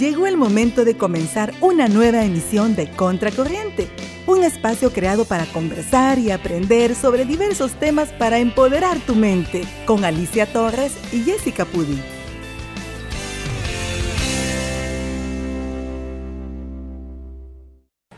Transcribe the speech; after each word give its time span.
Llegó 0.00 0.26
el 0.26 0.38
momento 0.38 0.86
de 0.86 0.96
comenzar 0.96 1.52
una 1.60 1.86
nueva 1.86 2.24
emisión 2.24 2.74
de 2.74 2.90
Contracorriente, 2.90 3.86
un 4.26 4.42
espacio 4.42 4.94
creado 4.94 5.26
para 5.26 5.44
conversar 5.44 6.18
y 6.18 6.30
aprender 6.30 6.94
sobre 6.94 7.26
diversos 7.26 7.72
temas 7.72 8.08
para 8.14 8.38
empoderar 8.38 8.96
tu 9.00 9.14
mente, 9.14 9.60
con 9.84 10.06
Alicia 10.06 10.50
Torres 10.50 10.96
y 11.12 11.20
Jessica 11.20 11.66
Pudi. 11.66 12.00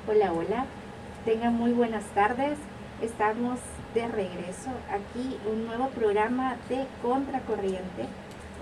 Hola, 0.07 0.33
hola, 0.33 0.67
tengan 1.25 1.55
muy 1.55 1.73
buenas 1.73 2.05
tardes. 2.15 2.59
Estamos 3.03 3.59
de 3.93 4.07
regreso 4.07 4.71
aquí, 4.89 5.37
un 5.53 5.67
nuevo 5.67 5.89
programa 5.89 6.59
de 6.69 6.87
Contracorriente 7.03 8.07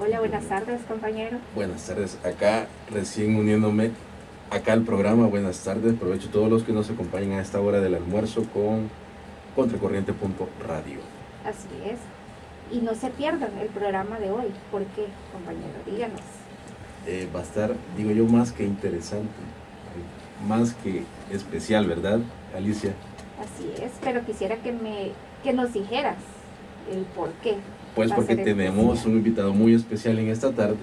Hola, 0.03 0.19
buenas 0.19 0.45
tardes, 0.47 0.81
compañero. 0.89 1.37
Buenas 1.55 1.87
tardes, 1.87 2.17
acá 2.25 2.69
recién 2.91 3.37
uniéndome 3.37 3.91
acá 4.51 4.73
al 4.73 4.81
programa. 4.81 5.27
Buenas 5.27 5.63
tardes, 5.63 5.95
aprovecho 5.95 6.31
todos 6.31 6.49
los 6.49 6.63
que 6.63 6.73
nos 6.73 6.89
acompañan 6.89 7.39
a 7.39 7.43
esta 7.43 7.61
hora 7.61 7.83
del 7.83 7.95
almuerzo 7.95 8.45
con 8.45 8.89
contracorriente.radio. 9.55 11.01
Así 11.45 11.69
es. 11.85 11.99
Y 12.75 12.81
no 12.81 12.95
se 12.95 13.11
pierdan 13.11 13.51
el 13.59 13.69
programa 13.69 14.19
de 14.19 14.31
hoy. 14.31 14.47
¿Por 14.71 14.85
qué, 14.87 15.05
compañero? 15.35 15.79
Díganos. 15.85 16.23
Eh, 17.07 17.29
va 17.37 17.41
a 17.41 17.43
estar, 17.43 17.75
digo 17.95 18.11
yo, 18.11 18.25
más 18.25 18.53
que 18.53 18.65
interesante, 18.65 19.29
más 20.49 20.73
que 20.83 21.03
especial, 21.31 21.87
¿verdad, 21.87 22.21
Alicia? 22.57 22.95
Así 23.39 23.71
es, 23.83 23.93
pero 24.03 24.25
quisiera 24.25 24.57
que, 24.57 24.73
me, 24.73 25.11
que 25.45 25.53
nos 25.53 25.75
dijeras 25.75 26.17
el 26.91 27.05
por 27.05 27.29
qué 27.43 27.59
pues 27.95 28.13
porque 28.13 28.37
tenemos 28.37 29.05
un 29.05 29.13
invitado 29.13 29.53
muy 29.53 29.75
especial 29.75 30.19
en 30.19 30.29
esta 30.29 30.51
tarde. 30.53 30.79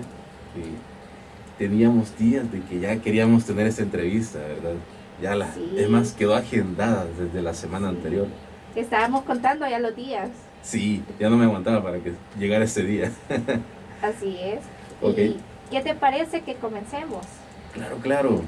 teníamos 1.57 2.17
días 2.17 2.51
de 2.51 2.61
que 2.61 2.79
ya 2.79 2.97
queríamos 3.01 3.45
tener 3.45 3.67
esta 3.67 3.83
entrevista, 3.83 4.39
¿verdad? 4.39 4.75
Ya 5.21 5.35
la, 5.35 5.49
es 5.75 5.89
más, 5.89 6.11
quedó 6.11 6.35
agendada 6.35 7.05
desde 7.19 7.41
la 7.41 7.53
semana 7.53 7.89
anterior. 7.89 8.27
Estábamos 8.75 9.23
contando 9.23 9.67
ya 9.67 9.79
los 9.79 9.95
días. 9.95 10.29
Sí, 10.61 11.01
ya 11.19 11.29
no 11.29 11.37
me 11.37 11.45
aguantaba 11.45 11.81
para 11.81 11.99
que 11.99 12.13
llegara 12.37 12.65
este 12.65 12.83
día. 12.83 13.11
Así 14.01 14.37
es. 14.39 14.59
Okay. 15.01 15.39
¿Qué 15.71 15.81
te 15.81 15.95
parece 15.95 16.41
que 16.41 16.55
comencemos? 16.55 17.25
Claro, 17.73 17.97
claro. 17.97 18.41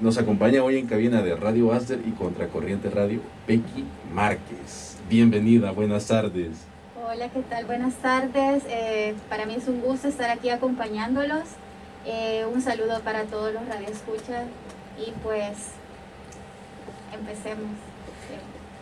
Nos 0.00 0.18
acompaña 0.18 0.62
hoy 0.62 0.78
en 0.78 0.86
cabina 0.86 1.22
de 1.22 1.36
Radio 1.36 1.72
Aster 1.72 2.00
y 2.06 2.10
Contracorriente 2.12 2.90
Radio, 2.90 3.20
Becky 3.46 3.84
Márquez. 4.14 4.96
Bienvenida, 5.08 5.72
buenas 5.72 6.06
tardes. 6.06 6.69
Hola, 7.12 7.28
¿qué 7.28 7.42
tal? 7.42 7.64
Buenas 7.64 7.94
tardes. 7.94 8.62
Eh, 8.68 9.16
para 9.28 9.44
mí 9.44 9.56
es 9.56 9.66
un 9.66 9.80
gusto 9.80 10.06
estar 10.06 10.30
aquí 10.30 10.48
acompañándolos. 10.48 11.42
Eh, 12.06 12.46
un 12.54 12.62
saludo 12.62 13.00
para 13.00 13.24
todos 13.24 13.52
los 13.52 13.66
radioescuchas 13.66 14.44
y 14.96 15.10
pues 15.20 15.56
empecemos. 17.12 17.72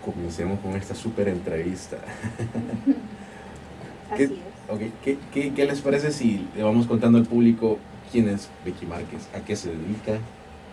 Comencemos 0.04 0.60
con 0.60 0.76
esta 0.76 0.94
súper 0.94 1.28
entrevista. 1.28 1.96
Así 4.10 4.38
¿qué, 5.02 5.12
es. 5.12 5.18
¿qué, 5.32 5.54
qué, 5.54 5.64
les 5.64 5.80
parece 5.80 6.10
si 6.10 6.46
le 6.54 6.62
vamos 6.62 6.86
contando 6.86 7.16
al 7.16 7.24
público 7.24 7.78
quién 8.12 8.28
es 8.28 8.50
Becky 8.62 8.84
Márquez, 8.84 9.26
a 9.34 9.40
qué 9.40 9.56
se 9.56 9.70
dedica 9.70 10.18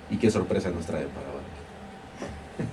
y 0.09 0.17
qué 0.17 0.29
sorpresa 0.29 0.71
nos 0.71 0.85
trae 0.85 1.05
para 1.05 1.27
hoy? 1.27 1.64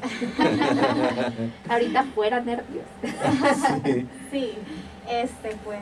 Ahorita 1.69 2.05
fuera 2.15 2.41
nervios. 2.41 2.85
sí. 4.31 4.55
este 5.09 5.57
pues, 5.65 5.81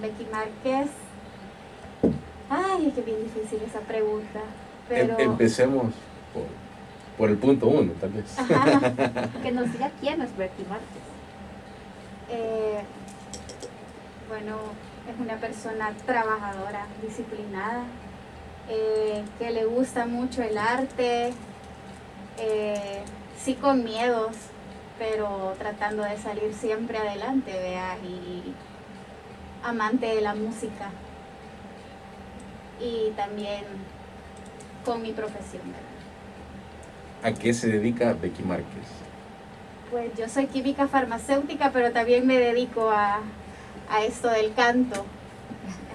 Becky 0.00 0.26
Márquez. 0.30 0.90
Ay, 2.50 2.92
qué 2.94 3.02
bien 3.02 3.24
difícil 3.24 3.60
esa 3.66 3.80
pregunta. 3.80 4.40
Pero... 4.88 5.18
Em, 5.18 5.30
empecemos 5.30 5.94
por, 6.32 6.46
por, 7.16 7.30
el 7.30 7.38
punto 7.38 7.66
uno, 7.68 7.92
tal 8.00 8.10
vez. 8.10 8.36
que 9.42 9.52
nos 9.52 9.72
diga 9.72 9.90
quién 10.00 10.20
es 10.22 10.36
Becky 10.36 10.64
Márquez. 10.68 11.02
Eh, 12.30 12.80
bueno, 14.28 14.56
es 15.08 15.20
una 15.20 15.36
persona 15.36 15.92
trabajadora, 16.06 16.86
disciplinada, 17.02 17.84
eh, 18.68 19.22
que 19.38 19.50
le 19.50 19.64
gusta 19.64 20.06
mucho 20.06 20.42
el 20.42 20.56
arte, 20.56 21.32
eh, 22.38 23.02
sí 23.38 23.54
con 23.54 23.84
miedos, 23.84 24.34
pero 24.98 25.54
tratando 25.58 26.02
de 26.02 26.16
salir 26.18 26.52
siempre 26.54 26.98
adelante, 26.98 27.52
vea, 27.52 27.96
y 27.98 28.54
amante 29.62 30.06
de 30.06 30.20
la 30.20 30.34
música. 30.34 30.90
Y 32.80 33.10
también 33.16 33.64
con 34.84 35.02
mi 35.02 35.12
profesión, 35.12 35.62
¿A 37.22 37.32
qué 37.32 37.54
se 37.54 37.68
dedica 37.68 38.12
Becky 38.12 38.42
Márquez? 38.42 38.84
Pues 39.90 40.10
yo 40.18 40.28
soy 40.28 40.46
química 40.46 40.88
farmacéutica, 40.88 41.70
pero 41.72 41.90
también 41.90 42.26
me 42.26 42.38
dedico 42.38 42.90
a, 42.90 43.20
esto 44.06 44.28
del 44.28 44.52
canto. 44.52 45.06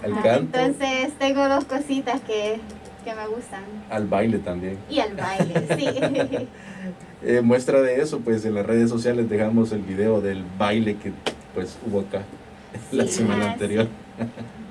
¿Al 0.04 0.24
canto? 0.24 0.58
Entonces 0.58 1.14
tengo 1.20 1.48
dos 1.48 1.66
cositas 1.66 2.22
que 2.22 2.60
que 3.04 3.14
me 3.14 3.28
gustan. 3.28 3.64
Al 3.90 4.08
baile 4.08 4.40
también. 4.40 4.78
Y 4.90 5.00
al 5.00 5.16
baile, 5.16 5.68
sí. 5.78 6.48
Eh, 7.24 7.42
muestra 7.42 7.82
de 7.82 8.02
eso, 8.02 8.20
pues 8.20 8.46
en 8.46 8.56
las 8.56 8.66
redes 8.66 8.90
sociales 8.90 9.30
dejamos 9.30 9.72
el 9.72 9.82
video 9.82 10.22
del 10.22 10.44
baile 10.58 10.98
que 10.98 11.12
pues 11.54 11.78
hubo 11.86 12.02
acá 12.02 12.24
la 12.92 13.08
semana 13.08 13.48
ah, 13.48 13.52
anterior. 13.54 13.88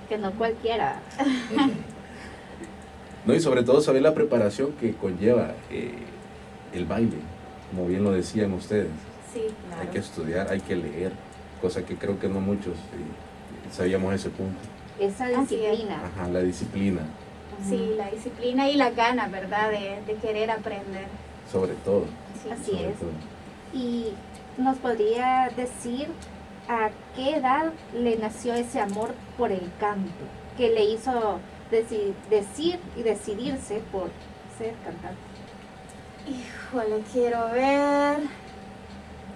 Que 0.08 0.16
no 0.16 0.32
cualquiera. 0.32 1.00
no, 3.26 3.34
y 3.34 3.40
sobre 3.40 3.62
todo 3.62 3.80
saber 3.80 4.02
la 4.02 4.14
preparación 4.14 4.72
que 4.80 4.94
conlleva 4.94 5.52
eh, 5.70 5.92
el 6.72 6.86
baile, 6.86 7.18
como 7.70 7.86
bien 7.86 8.04
lo 8.04 8.12
decían 8.12 8.52
ustedes. 8.54 8.88
Sí, 9.32 9.42
claro. 9.66 9.82
Hay 9.82 9.88
que 9.88 9.98
estudiar, 9.98 10.50
hay 10.50 10.60
que 10.60 10.76
leer, 10.76 11.12
cosa 11.60 11.84
que 11.84 11.96
creo 11.96 12.18
que 12.18 12.28
no 12.28 12.40
muchos 12.40 12.74
eh, 12.74 13.70
sabíamos 13.70 14.14
ese 14.14 14.30
punto. 14.30 14.58
Esa 14.98 15.28
disciplina. 15.28 16.00
Ajá, 16.04 16.28
la 16.28 16.40
disciplina. 16.40 17.02
Sí, 17.68 17.94
la 17.96 18.10
disciplina 18.10 18.68
y 18.68 18.76
la 18.76 18.90
ganas, 18.90 19.30
¿verdad? 19.30 19.70
De, 19.70 20.14
querer 20.22 20.50
aprender. 20.50 21.06
Sobre 21.50 21.74
todo. 21.84 22.04
Así 22.52 22.72
es. 22.72 22.96
Y 23.72 24.12
nos 24.58 24.76
podría 24.78 25.50
decir 25.56 26.08
a 26.68 26.90
qué 27.14 27.36
edad 27.36 27.72
le 27.94 28.16
nació 28.16 28.54
ese 28.54 28.80
amor 28.80 29.14
por 29.36 29.52
el 29.52 29.70
canto, 29.80 30.10
que 30.56 30.70
le 30.70 30.84
hizo 30.84 31.40
decir 31.70 32.78
y 32.96 33.02
decidirse 33.02 33.82
por 33.92 34.10
ser 34.58 34.74
cantante. 34.84 35.18
Híjole, 36.26 37.02
quiero 37.12 37.50
ver 37.50 38.18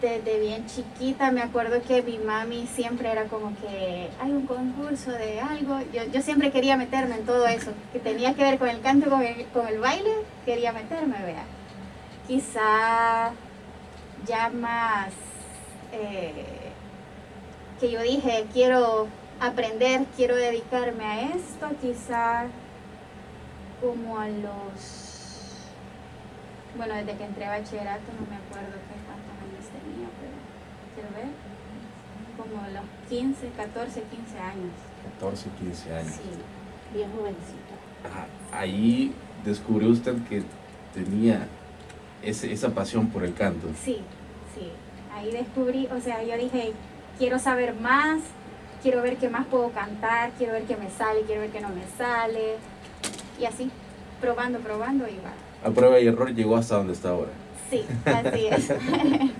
desde 0.03 0.41
bien 0.41 0.67
chiquita 0.67 1.31
me 1.31 1.43
acuerdo 1.43 1.81
que 1.81 2.03
mi 2.03 2.19
mami 2.19 2.67
siempre 2.67 3.11
era 3.11 3.25
como 3.27 3.55
que 3.61 4.09
hay 4.21 4.31
un 4.33 4.47
concurso 4.47 5.12
de 5.12 5.41
algo. 5.41 5.79
Yo, 5.93 6.03
yo 6.12 6.21
siempre 6.21 6.50
quería 6.50 6.77
meterme 6.77 7.15
en 7.15 7.25
todo 7.25 7.47
eso, 7.47 7.71
que 7.93 8.00
tenía 8.00 8.34
que 8.34 8.43
ver 8.43 8.59
con 8.59 8.69
el 8.69 8.81
canto, 8.81 9.09
con 9.09 9.23
el, 9.23 9.47
con 9.47 9.69
el 9.69 9.79
baile, 9.79 10.11
quería 10.44 10.73
meterme, 10.73 11.17
vea. 11.25 11.44
Quizá 12.27 13.33
ya 14.27 14.49
más 14.50 15.12
eh, 15.93 16.72
que 17.81 17.91
yo 17.91 18.00
dije, 18.03 18.47
quiero 18.53 19.09
aprender, 19.41 20.06
quiero 20.16 20.37
dedicarme 20.37 21.05
a 21.05 21.21
esto, 21.34 21.69
quizá 21.81 22.47
como 23.81 24.19
a 24.19 24.28
los, 24.28 25.66
bueno, 26.77 26.94
desde 26.94 27.16
que 27.16 27.25
entré 27.25 27.47
a 27.47 27.59
bachillerato 27.59 28.12
no 28.19 28.31
me 28.31 28.37
acuerdo 28.37 28.82
como 32.37 32.62
los 32.69 32.84
15, 33.09 33.49
14, 33.56 34.03
15 34.03 34.38
años. 34.38 34.72
14, 35.21 35.50
15 35.59 35.94
años. 35.94 36.12
Sí, 36.12 36.94
bien 36.94 37.11
jovencito. 37.12 37.72
ahí 38.53 39.15
descubrió 39.44 39.91
usted 39.91 40.17
que 40.29 40.43
tenía 40.94 41.46
ese, 42.22 42.52
esa 42.52 42.70
pasión 42.70 43.08
por 43.08 43.24
el 43.24 43.34
canto. 43.34 43.69
Sí, 43.84 43.98
sí. 44.54 44.69
Ahí 45.14 45.30
descubrí, 45.30 45.88
o 45.94 46.00
sea, 46.00 46.22
yo 46.22 46.36
dije, 46.36 46.72
quiero 47.19 47.38
saber 47.38 47.74
más, 47.74 48.20
quiero 48.82 49.02
ver 49.02 49.16
qué 49.16 49.28
más 49.28 49.46
puedo 49.46 49.70
cantar, 49.70 50.30
quiero 50.38 50.54
ver 50.54 50.64
qué 50.64 50.76
me 50.76 50.90
sale, 50.90 51.22
quiero 51.22 51.42
ver 51.42 51.50
qué 51.50 51.60
no 51.60 51.69
me 51.69 51.82
sale. 51.96 52.56
Y 53.40 53.44
así, 53.44 53.70
probando, 54.20 54.58
probando 54.60 55.06
y 55.08 55.16
va. 55.16 55.69
A 55.69 55.72
prueba 55.72 56.00
y 56.00 56.06
error 56.06 56.34
llegó 56.34 56.56
hasta 56.56 56.76
donde 56.76 56.92
está 56.92 57.10
ahora. 57.10 57.30
Sí, 57.70 57.84
así 58.04 58.46
es. 58.46 58.69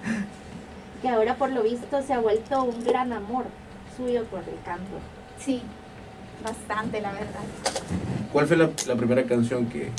que 1.03 1.09
ahora 1.09 1.35
por 1.35 1.51
lo 1.51 1.63
visto 1.63 2.01
se 2.03 2.13
ha 2.13 2.21
vuelto 2.21 2.63
un 2.63 2.85
gran 2.85 3.13
amor 3.13 3.45
suyo 3.97 4.25
por 4.25 4.41
el 4.41 4.61
canto. 4.65 4.99
Sí, 5.39 5.63
bastante 6.45 7.01
la 7.01 7.13
verdad. 7.13 7.43
¿Cuál 8.33 8.47
fue 8.47 8.57
la, 8.57 8.69
primera 8.97 9.25
canción 9.25 9.67
que, 9.67 9.91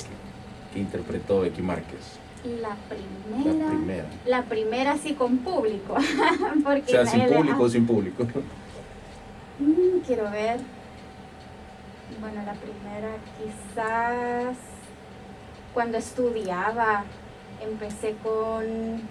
interpretó 0.75 1.41
Becky 1.41 1.61
Márquez? 1.61 2.17
La 2.43 2.75
primera. 2.89 3.65
La 3.65 3.69
primera. 3.69 4.05
La 4.25 4.41
primera 4.43 4.97
sí 4.97 5.13
con 5.13 5.37
público. 5.37 5.95
Porque 6.63 6.99
o 6.99 7.05
sea, 7.05 7.05
sin 7.05 7.27
público 7.27 7.63
o 7.63 7.69
sin 7.69 7.87
público. 7.87 8.23
Mm, 9.59 9.99
quiero 10.05 10.29
ver. 10.31 10.59
Bueno, 12.19 12.41
la 12.45 12.53
primera 12.53 13.15
quizás 13.37 14.57
cuando 15.73 15.97
estudiaba, 15.97 17.03
empecé 17.61 18.15
con... 18.21 19.01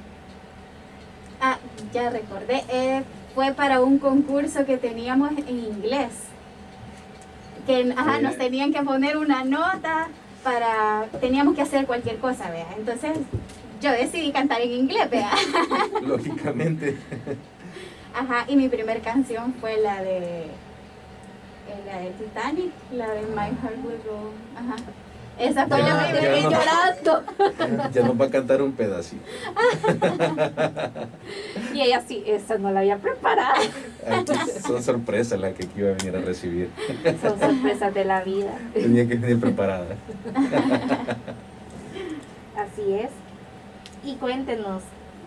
Ah, 1.40 1.58
ya 1.92 2.10
recordé, 2.10 2.62
eh, 2.68 3.02
fue 3.34 3.52
para 3.52 3.82
un 3.82 3.98
concurso 3.98 4.64
que 4.64 4.76
teníamos 4.76 5.32
en 5.32 5.58
inglés. 5.58 6.12
Que 7.66 7.92
ajá, 7.96 8.20
nos 8.20 8.36
tenían 8.38 8.72
que 8.72 8.82
poner 8.82 9.16
una 9.16 9.44
nota 9.44 10.08
para... 10.42 11.06
Teníamos 11.20 11.54
que 11.54 11.62
hacer 11.62 11.86
cualquier 11.86 12.18
cosa, 12.18 12.50
vea. 12.50 12.68
Entonces 12.76 13.12
yo 13.80 13.90
decidí 13.92 14.32
cantar 14.32 14.60
en 14.60 14.72
inglés, 14.72 15.10
vea. 15.10 15.32
Lógicamente. 16.02 16.96
Ajá, 18.14 18.44
y 18.48 18.56
mi 18.56 18.68
primera 18.68 19.00
canción 19.00 19.54
fue 19.60 19.78
la 19.78 20.02
de 20.02 20.46
la 21.86 21.98
de 21.98 22.10
Titanic, 22.10 22.72
la 22.92 23.08
de 23.10 23.22
My 23.22 23.56
Heart 23.60 23.84
Will 23.84 24.00
Go. 24.04 24.32
Ajá. 24.56 24.76
Esa 25.42 25.66
la 25.66 25.76
primera 25.76 26.20
ya 26.20 26.40
no- 26.42 26.50
llorando. 26.50 27.22
Ya 27.92 28.02
nos 28.02 28.20
va 28.20 28.24
a 28.26 28.30
cantar 28.30 28.62
un 28.62 28.72
pedacito. 28.72 29.22
Y 31.74 31.80
ella 31.80 32.02
sí, 32.06 32.22
esa 32.26 32.58
no 32.58 32.70
la 32.70 32.80
había 32.80 32.98
preparado. 32.98 33.62
Aquí 34.06 34.32
son 34.66 34.82
sorpresas 34.82 35.40
las 35.40 35.54
que 35.54 35.64
aquí 35.64 35.80
iba 35.80 35.90
a 35.90 35.94
venir 35.94 36.14
a 36.16 36.20
recibir. 36.20 36.70
Son 37.22 37.38
sorpresas 37.40 37.94
de 37.94 38.04
la 38.04 38.22
vida. 38.22 38.52
Tenía 38.74 39.08
que 39.08 39.14
venir 39.16 39.40
preparada. 39.40 39.96
Así 42.56 42.94
es. 42.94 43.10
Y 44.04 44.16
cuéntenos, 44.16 44.82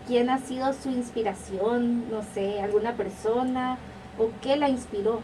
¿quién 0.06 0.30
ha 0.30 0.38
sido 0.38 0.72
su 0.72 0.90
inspiración? 0.90 2.08
No 2.10 2.22
sé, 2.34 2.60
alguna 2.60 2.92
persona 2.94 3.78
o 4.18 4.30
qué 4.40 4.56
la 4.56 4.68
inspiró 4.68 5.20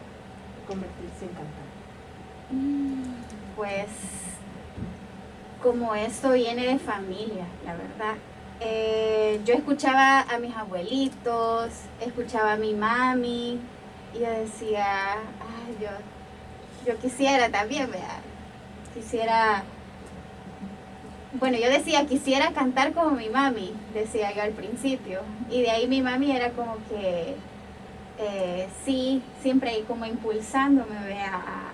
a 0.64 0.66
convertirse 0.66 1.24
en 1.24 1.28
cantante. 1.28 1.52
Pues 3.56 3.86
como 5.62 5.94
esto 5.94 6.32
viene 6.32 6.66
de 6.66 6.78
familia, 6.78 7.46
la 7.64 7.72
verdad. 7.74 8.14
Eh, 8.60 9.40
yo 9.44 9.54
escuchaba 9.54 10.20
a 10.20 10.38
mis 10.38 10.54
abuelitos, 10.56 11.70
escuchaba 12.00 12.52
a 12.52 12.56
mi 12.56 12.74
mami 12.74 13.58
y 14.14 14.18
yo 14.20 14.30
decía, 14.30 15.14
ay, 15.14 15.76
yo, 15.80 15.88
yo 16.92 16.98
quisiera 16.98 17.48
también, 17.48 17.90
vea, 17.90 18.20
quisiera, 18.94 19.64
bueno, 21.40 21.58
yo 21.58 21.70
decía, 21.70 22.06
quisiera 22.06 22.52
cantar 22.52 22.92
como 22.92 23.12
mi 23.12 23.28
mami, 23.30 23.72
decía 23.94 24.32
yo 24.32 24.42
al 24.42 24.52
principio, 24.52 25.20
y 25.50 25.62
de 25.62 25.70
ahí 25.70 25.86
mi 25.88 26.02
mami 26.02 26.30
era 26.30 26.50
como 26.50 26.76
que, 26.88 27.34
eh, 28.18 28.68
sí, 28.84 29.22
siempre 29.42 29.70
ahí 29.70 29.82
como 29.88 30.04
impulsándome, 30.06 31.22
a- 31.24 31.34
a- 31.34 31.72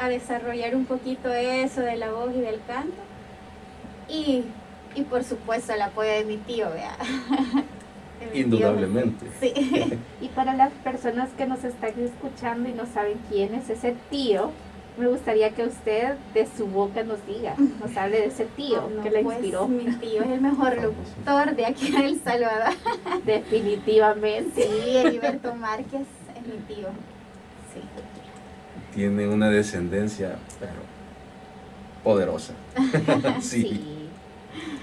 a 0.00 0.08
desarrollar 0.08 0.74
un 0.74 0.86
poquito 0.86 1.32
eso 1.32 1.82
de 1.82 1.96
la 1.96 2.10
voz 2.10 2.34
y 2.34 2.40
del 2.40 2.60
canto. 2.66 2.96
Y, 4.08 4.44
y 4.94 5.02
por 5.02 5.22
supuesto 5.24 5.72
el 5.74 5.82
apoyo 5.82 6.10
de 6.10 6.24
mi 6.24 6.36
tío, 6.38 6.70
vea. 6.72 6.96
Indudablemente. 8.34 9.26
Sí. 9.40 9.98
Y 10.20 10.28
para 10.28 10.54
las 10.54 10.70
personas 10.84 11.30
que 11.36 11.46
nos 11.46 11.64
están 11.64 11.92
escuchando 11.98 12.68
y 12.68 12.72
no 12.72 12.84
saben 12.86 13.18
quién 13.30 13.54
es 13.54 13.70
ese 13.70 13.96
tío, 14.10 14.50
me 14.98 15.06
gustaría 15.08 15.50
que 15.50 15.64
usted 15.64 16.14
de 16.34 16.46
su 16.56 16.66
boca 16.66 17.02
nos 17.02 17.24
diga, 17.26 17.54
nos 17.56 17.96
hable 17.96 18.18
de 18.20 18.26
ese 18.26 18.44
tío 18.44 18.86
No, 18.94 19.02
que 19.02 19.10
la 19.10 19.20
pues, 19.22 19.38
inspiró. 19.38 19.66
mi 19.66 19.84
tío 19.96 20.22
es 20.22 20.28
el 20.28 20.40
mejor 20.42 20.74
locutor 20.76 21.56
de 21.56 21.64
aquí 21.66 21.90
de 21.90 22.04
El 22.04 22.20
Salvador. 22.20 22.74
Definitivamente. 23.24 24.62
Sí, 24.62 24.96
Heriberto 24.96 25.54
Márquez 25.54 26.06
es 26.36 26.46
mi 26.46 26.74
tío. 26.74 26.88
Sí. 27.72 27.80
Tiene 28.94 29.28
una 29.28 29.50
descendencia, 29.50 30.36
pero 30.58 30.72
poderosa. 32.02 32.54
Sí. 33.40 33.62
sí, 33.62 34.08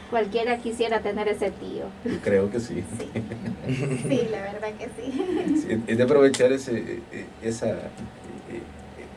Cualquiera 0.10 0.58
quisiera 0.58 1.02
tener 1.02 1.28
ese 1.28 1.52
tío. 1.52 1.86
creo 2.24 2.50
que 2.50 2.60
sí. 2.60 2.84
Sí. 2.98 3.10
Sí, 4.08 4.28
la 4.32 4.42
verdad 4.42 4.70
que 4.80 4.86
sí. 4.96 5.62
Sí, 5.68 5.84
Es 5.88 5.98
de 5.98 6.04
aprovechar 6.04 6.52
ese, 6.54 7.02
eh, 7.12 7.26
esa, 7.42 7.68
eh, 7.70 8.62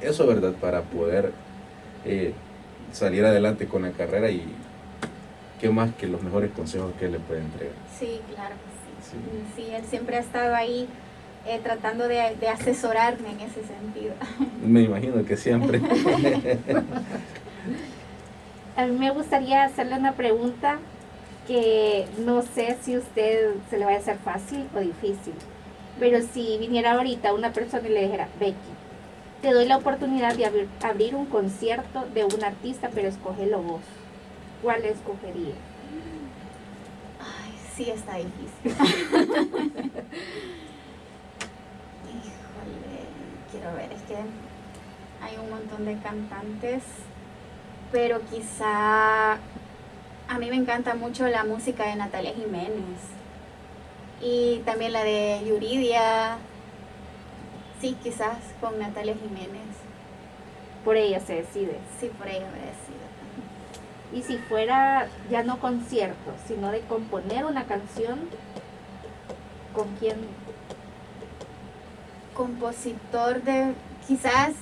eso, 0.03 0.27
¿verdad? 0.27 0.53
Para 0.55 0.83
poder 0.83 1.33
eh, 2.05 2.33
salir 2.93 3.25
adelante 3.25 3.67
con 3.67 3.83
la 3.83 3.93
carrera 3.93 4.31
y 4.31 4.43
qué 5.61 5.71
más 5.71 5.95
que 5.95 6.09
los 6.09 6.23
mejores 6.23 6.51
consejos 6.51 6.93
que 6.99 7.09
le 7.09 7.19
puede 7.21 7.41
entregar. 7.43 7.75
Sí, 7.99 8.21
claro 8.35 8.57
que 8.57 9.07
sí. 9.07 9.17
Sí. 9.57 9.63
Sí, 9.63 9.71
él 9.75 9.85
siempre 9.89 10.17
ha 10.17 10.21
estado 10.21 10.55
ahí 10.55 10.89
eh, 11.47 11.61
tratando 11.63 12.09
de, 12.09 12.37
de 12.39 12.49
asesorarme 12.49 13.31
en 13.31 13.41
ese 13.41 13.63
sentido. 13.65 14.15
Me 14.65 14.83
imagino 14.83 15.25
que 15.25 15.37
siempre. 15.37 15.81
A 18.77 18.87
mí 18.87 18.97
me 18.97 19.11
gustaría 19.11 19.65
hacerle 19.65 19.97
una 19.97 20.13
pregunta 20.13 20.79
que 21.47 22.07
no 22.19 22.43
sé 22.43 22.77
si 22.83 22.97
usted 22.97 23.55
se 23.69 23.79
le 23.79 23.85
va 23.85 23.93
a 23.93 23.97
hacer 23.97 24.19
fácil 24.19 24.67
o 24.75 24.81
difícil. 24.81 25.35
Pero 25.99 26.21
si 26.33 26.57
viniera 26.59 26.93
ahorita 26.93 27.35
una 27.35 27.53
persona 27.53 27.89
y 27.89 27.93
le 27.93 28.03
dijera, 28.05 28.29
Becky, 28.39 28.55
te 29.43 29.53
doy 29.53 29.67
la 29.67 29.77
oportunidad 29.77 30.35
de 30.37 30.47
abrir, 30.47 30.69
abrir 30.83 31.15
un 31.15 31.27
concierto 31.27 32.07
de 32.15 32.25
un 32.25 32.45
artista, 32.45 32.91
pero 32.95 33.09
escógelo 33.09 33.61
vos. 33.61 33.81
¿Cuál 34.63 34.85
escogería? 34.85 35.55
Ay, 37.19 37.53
sí 37.75 37.91
está 37.91 38.17
difícil. 38.17 38.77
Quiero 43.51 43.75
ver, 43.75 43.93
es 43.93 44.03
que 44.03 44.15
hay 44.15 45.37
un 45.43 45.51
montón 45.51 45.85
de 45.85 45.99
cantantes, 45.99 46.83
pero 47.91 48.21
quizá 48.31 49.33
a 49.33 50.39
mí 50.39 50.49
me 50.49 50.57
encanta 50.57 50.95
mucho 50.95 51.27
la 51.27 51.45
música 51.45 51.85
de 51.87 51.97
Natalia 51.97 52.33
Jiménez 52.33 53.01
y 54.21 54.59
también 54.65 54.93
la 54.93 55.03
de 55.03 55.43
Yuridia. 55.47 56.37
Sí, 57.81 57.97
quizás 58.03 58.37
con 58.61 58.79
Natalia 58.79 59.15
Jiménez. 59.15 59.77
Por 60.85 60.97
ella 60.97 61.21
se 61.21 61.37
decide. 61.37 61.79
Sí, 61.99 62.11
por 62.17 62.29
ella 62.29 62.47
me 62.53 62.61
decido. 62.61 63.01
Y 64.13 64.23
si 64.23 64.39
fuera 64.39 65.09
ya 65.31 65.43
no 65.43 65.59
concierto, 65.59 66.33
sino 66.47 66.71
de 66.71 66.81
componer 66.83 67.45
una 67.45 67.65
canción, 67.65 68.21
¿con 69.75 69.89
quién? 69.97 70.17
Compositor 72.41 73.43
de 73.43 73.75
quizás 74.09 74.53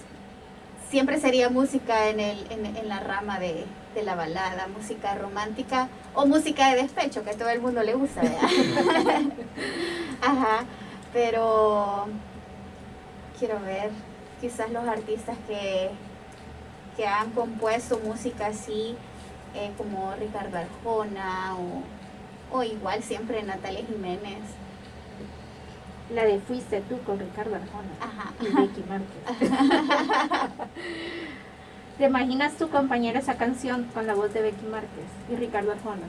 siempre 0.90 1.20
sería 1.20 1.48
música 1.48 2.08
en, 2.08 2.19
el, 2.19 2.44
en, 2.50 2.66
en 2.66 2.88
la 2.88 2.98
rama 2.98 3.38
de, 3.38 3.66
de 3.94 4.02
la 4.02 4.16
balada, 4.16 4.66
música 4.66 5.14
romántica 5.14 5.88
o 6.12 6.26
música 6.26 6.70
de 6.70 6.82
despecho, 6.82 7.23
que 7.23 7.30
a 7.30 7.38
todo 7.38 7.50
el 7.50 7.61
mundo 7.61 7.85
le 7.85 7.94
gusta, 7.94 8.23
¿verdad? 8.23 8.40
Ajá, 10.20 10.64
pero 11.12 12.06
quiero 13.38 13.61
ver 13.61 13.90
quizás 14.40 14.73
los 14.73 14.85
artistas 14.88 15.37
que, 15.47 15.90
que 16.97 17.06
han 17.06 17.30
compuesto 17.30 18.00
música 18.00 18.47
así, 18.47 18.97
eh, 19.54 19.70
como 19.78 20.16
Ricardo 20.16 20.58
Arjona 20.58 21.54
o, 21.54 22.56
o 22.58 22.64
igual 22.64 23.04
siempre 23.04 23.40
Natalia 23.44 23.85
Jiménez. 23.87 24.42
La 26.14 26.24
de 26.24 26.38
Fuiste 26.40 26.80
tú 26.88 26.98
con 27.04 27.18
Ricardo 27.18 27.54
Arjona 27.56 27.88
Ajá. 28.00 28.32
y 28.40 28.46
Ricky 28.46 28.82
Márquez. 28.88 29.50
¿Te 31.98 32.04
imaginas 32.06 32.54
tu 32.54 32.68
compañera 32.70 33.18
esa 33.18 33.36
canción 33.36 33.84
con 33.92 34.06
la 34.06 34.14
voz 34.14 34.32
de 34.32 34.40
Becky 34.42 34.66
Márquez 34.66 35.04
y 35.30 35.34
Ricardo 35.36 35.72
Arjona? 35.72 36.06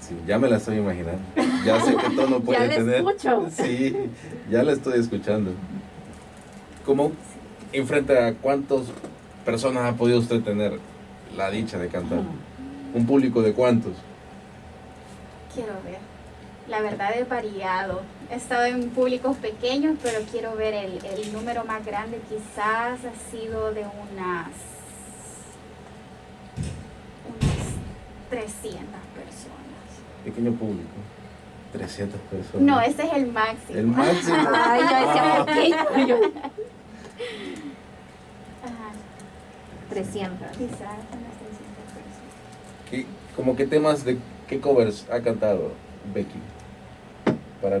Sí, 0.00 0.16
ya 0.26 0.38
me 0.38 0.48
la 0.48 0.56
estoy 0.58 0.76
imaginando. 0.78 1.20
Ya 1.64 1.80
sé 1.80 1.96
qué 1.96 2.10
tono 2.14 2.40
puede 2.44 2.68
la 2.68 2.74
tener. 2.74 2.94
escucho. 2.96 3.46
Sí, 3.50 3.96
ya 4.50 4.62
la 4.62 4.72
estoy 4.72 5.00
escuchando. 5.00 5.52
¿Cómo 6.86 7.12
enfrente 7.72 8.18
a 8.18 8.34
cuántas 8.34 8.82
personas 9.44 9.84
ha 9.92 9.96
podido 9.96 10.18
usted 10.18 10.40
tener 10.42 10.78
la 11.36 11.50
dicha 11.50 11.78
de 11.78 11.88
cantar? 11.88 12.20
¿Un 12.94 13.06
público 13.06 13.42
de 13.42 13.52
cuántos? 13.54 13.92
Quiero 15.54 15.72
ver. 15.84 15.98
La 16.68 16.80
verdad 16.80 17.12
es 17.16 17.28
variado. 17.28 18.02
He 18.30 18.36
estado 18.36 18.64
en 18.64 18.90
públicos 18.90 19.36
pequeños, 19.36 19.98
pero 20.02 20.20
quiero 20.30 20.54
ver 20.56 20.74
el, 20.74 21.04
el 21.04 21.32
número 21.32 21.64
más 21.64 21.84
grande. 21.84 22.20
Quizás 22.28 22.98
ha 23.04 23.30
sido 23.30 23.72
de 23.74 23.80
unas, 23.82 24.48
unas 27.28 27.66
300 28.30 28.86
personas. 29.14 29.90
Pequeño 30.24 30.52
público. 30.52 30.88
300 31.72 32.20
personas. 32.30 32.62
No, 32.62 32.80
ese 32.80 33.02
es 33.06 33.12
el 33.14 33.32
máximo. 33.32 33.78
El 33.78 33.86
máximo. 33.86 34.36
Ay, 34.54 34.80
yo 34.80 35.08
decía 35.08 35.44
pequeño. 35.46 36.06
Yo, 36.06 36.16
Ajá, 38.64 38.92
300. 39.90 40.50
quizás 40.52 40.70
unas 40.70 41.34
300 41.38 41.74
personas. 41.88 42.88
¿Qué- 42.90 43.06
como 43.34 43.56
qué 43.56 43.66
temas 43.66 44.04
de 44.04 44.18
qué 44.48 44.60
covers 44.60 45.06
ha 45.10 45.20
cantado 45.20 45.72
Becky? 46.14 46.38
Para 47.60 47.80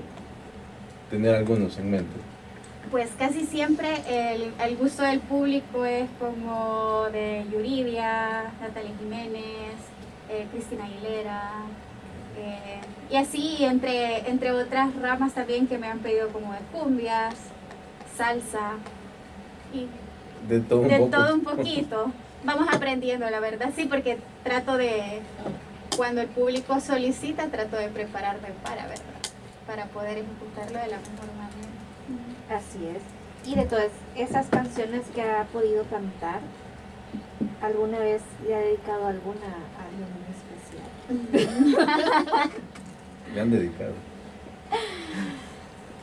tener 1.10 1.34
algunos 1.34 1.78
en 1.78 1.90
mente. 1.90 2.16
Pues 2.90 3.10
casi 3.18 3.46
siempre 3.46 3.88
el, 4.08 4.52
el 4.60 4.76
gusto 4.76 5.02
del 5.02 5.20
público 5.20 5.84
es 5.84 6.08
como 6.18 7.06
de 7.12 7.44
Yuridia, 7.50 8.52
Natalia 8.60 8.92
Jiménez, 8.98 9.76
eh, 10.28 10.46
Cristina 10.52 10.84
Aguilera, 10.84 11.50
eh, 12.38 12.80
y 13.10 13.16
así 13.16 13.64
entre, 13.64 14.28
entre 14.28 14.52
otras 14.52 14.94
ramas 14.96 15.34
también 15.34 15.66
que 15.66 15.78
me 15.78 15.86
han 15.86 15.98
pedido 16.00 16.28
como 16.28 16.52
de 16.52 16.58
cumbias, 16.72 17.34
salsa 18.16 18.72
y 19.72 19.86
de 20.48 20.60
todo 20.60 20.80
un, 20.80 20.88
de 20.88 20.98
todo 20.98 21.34
un 21.34 21.42
poquito. 21.42 22.10
Vamos 22.44 22.68
aprendiendo, 22.72 23.28
la 23.30 23.38
verdad, 23.38 23.70
sí, 23.76 23.84
porque 23.84 24.18
trato 24.42 24.76
de, 24.76 25.20
cuando 25.96 26.20
el 26.20 26.28
público 26.28 26.80
solicita, 26.80 27.48
trato 27.48 27.76
de 27.76 27.88
prepararme 27.88 28.48
para, 28.62 28.86
¿verdad? 28.86 29.04
Para 29.66 29.86
poder 29.86 30.18
ejecutarlo 30.18 30.78
de 30.78 30.88
la 30.88 30.98
mejor 30.98 31.32
manera. 31.36 32.56
Así 32.56 32.86
es. 32.86 33.02
Y 33.50 33.54
de 33.56 33.64
todas 33.64 33.90
esas 34.16 34.46
canciones 34.46 35.02
que 35.14 35.22
ha 35.22 35.44
podido 35.44 35.84
cantar, 35.84 36.40
¿alguna 37.60 37.98
vez 37.98 38.22
le 38.46 38.54
ha 38.54 38.58
dedicado 38.58 39.06
alguna 39.06 39.46
a 39.78 39.86
alguien 39.86 40.08
especial? 40.30 40.52
Le 43.34 43.40
han 43.40 43.50
dedicado. 43.50 43.94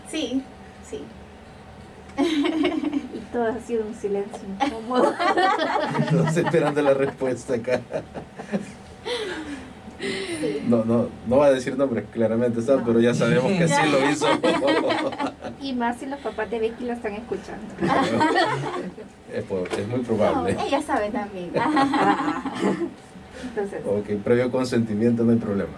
Sí, 0.09 0.43
sí. 0.89 1.03
y 2.19 3.19
todo 3.31 3.45
ha 3.45 3.59
sido 3.59 3.85
un 3.85 3.95
silencio 3.95 4.39
incómodo. 4.47 5.13
Estamos 5.99 6.35
esperando 6.35 6.81
la 6.81 6.93
respuesta 6.93 7.53
acá. 7.53 7.81
No, 10.69 10.85
no, 10.85 11.09
no 11.27 11.37
va 11.37 11.47
a 11.47 11.51
decir 11.51 11.75
nombres 11.75 12.05
claramente, 12.11 12.61
¿sabes? 12.61 12.83
pero 12.85 12.99
ya 12.99 13.15
sabemos 13.15 13.51
que 13.53 13.67
sí 13.67 13.81
lo 13.91 14.09
hizo. 14.11 14.27
y 15.59 15.73
más 15.73 15.97
si 15.97 16.05
los 16.05 16.19
papás 16.19 16.49
de 16.51 16.59
Becky 16.59 16.85
lo 16.85 16.93
están 16.93 17.13
escuchando. 17.13 17.65
es, 19.33 19.87
muy 19.87 19.99
probable. 20.01 20.55
ella 20.65 20.81
sabe 20.81 21.09
también. 21.09 21.49
Entonces. 23.43 23.81
Ok, 23.85 24.21
previo 24.23 24.51
consentimiento 24.51 25.23
no 25.23 25.31
hay 25.31 25.37
problema. 25.37 25.73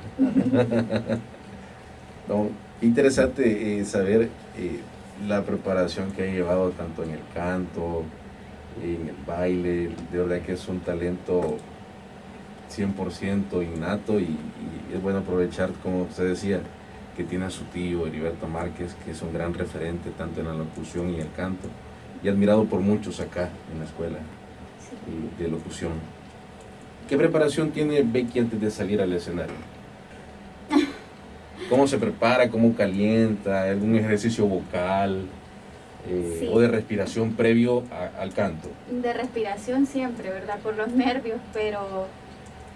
no, 2.28 2.50
interesante 2.82 3.80
eh, 3.80 3.86
saber 3.86 4.30
eh, 4.58 4.80
la 5.26 5.44
preparación 5.44 6.12
que 6.12 6.24
ha 6.24 6.26
llevado 6.34 6.72
tanto 6.72 7.04
en 7.04 7.12
el 7.12 7.22
canto, 7.34 8.04
en 8.84 9.08
el 9.08 9.16
baile, 9.26 9.92
de 10.12 10.18
verdad 10.18 10.42
que 10.42 10.54
es 10.54 10.68
un 10.68 10.80
talento 10.80 11.58
100% 12.72 13.64
innato 13.64 14.20
y, 14.20 14.38
es 14.94 15.02
bueno 15.02 15.20
aprovechar, 15.20 15.72
como 15.84 16.04
usted 16.04 16.28
decía, 16.28 16.60
que 17.16 17.24
tiene 17.24 17.46
a 17.46 17.50
su 17.50 17.64
tío 17.66 18.08
Heriberto 18.08 18.48
Márquez, 18.48 18.96
que 19.06 19.12
es 19.12 19.22
un 19.22 19.34
gran 19.34 19.54
referente 19.54 20.10
tanto 20.12 20.42
en 20.42 20.48
la 20.48 20.54
locución 20.54 21.10
y 21.10 21.20
el 21.20 21.32
canto, 21.32 21.68
y 22.24 22.28
admirado 22.28 22.66
por 22.66 22.82
muchos 22.82 23.20
acá 23.20 23.50
en 23.72 23.80
la 23.80 23.86
escuela 23.86 24.20
de 25.38 25.48
locución. 25.48 25.92
¿Qué 27.08 27.18
preparación 27.18 27.72
tiene 27.72 28.02
Becky 28.04 28.40
antes 28.40 28.60
de 28.60 28.70
salir 28.70 29.02
al 29.02 29.12
escenario? 29.14 29.56
¿Cómo 31.70 31.88
se 31.88 31.98
prepara? 31.98 32.50
¿Cómo 32.50 32.74
calienta? 32.76 33.64
¿Algún 33.64 33.96
ejercicio 33.96 34.46
vocal? 34.46 35.26
Eh, 36.08 36.50
o 36.52 36.60
de 36.60 36.68
respiración 36.68 37.34
previo 37.34 37.84
al 38.20 38.34
canto? 38.34 38.70
De 38.90 39.14
respiración 39.14 39.86
siempre, 39.86 40.30
¿verdad? 40.32 40.58
Por 40.60 40.76
los 40.76 40.90
nervios, 40.90 41.40
pero 41.54 42.08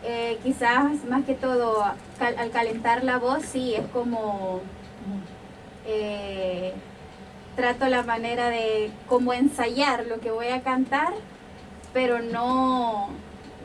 eh, 0.08 0.38
quizás 0.44 1.04
más 1.06 1.26
que 1.26 1.34
todo 1.34 1.84
al 2.20 2.52
calentar 2.52 3.04
la 3.04 3.18
voz, 3.18 3.44
sí, 3.44 3.74
es 3.74 3.88
como 3.88 4.62
eh, 5.88 6.74
trato 7.56 7.88
la 7.88 8.04
manera 8.04 8.50
de 8.50 8.92
como 9.08 9.34
ensayar 9.34 10.06
lo 10.06 10.20
que 10.20 10.30
voy 10.30 10.50
a 10.50 10.62
cantar, 10.62 11.14
pero 11.92 12.22
no, 12.22 13.10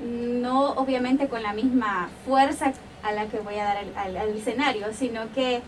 no 0.02 0.70
obviamente 0.73 1.28
con 1.28 1.42
la 1.42 1.52
misma 1.52 2.09
fuerza 2.25 2.73
a 3.02 3.12
la 3.12 3.26
que 3.26 3.38
voy 3.40 3.56
a 3.56 3.64
dar 3.64 3.85
al, 3.97 4.16
escenario, 4.37 4.94
sino 4.94 5.30
que 5.35 5.61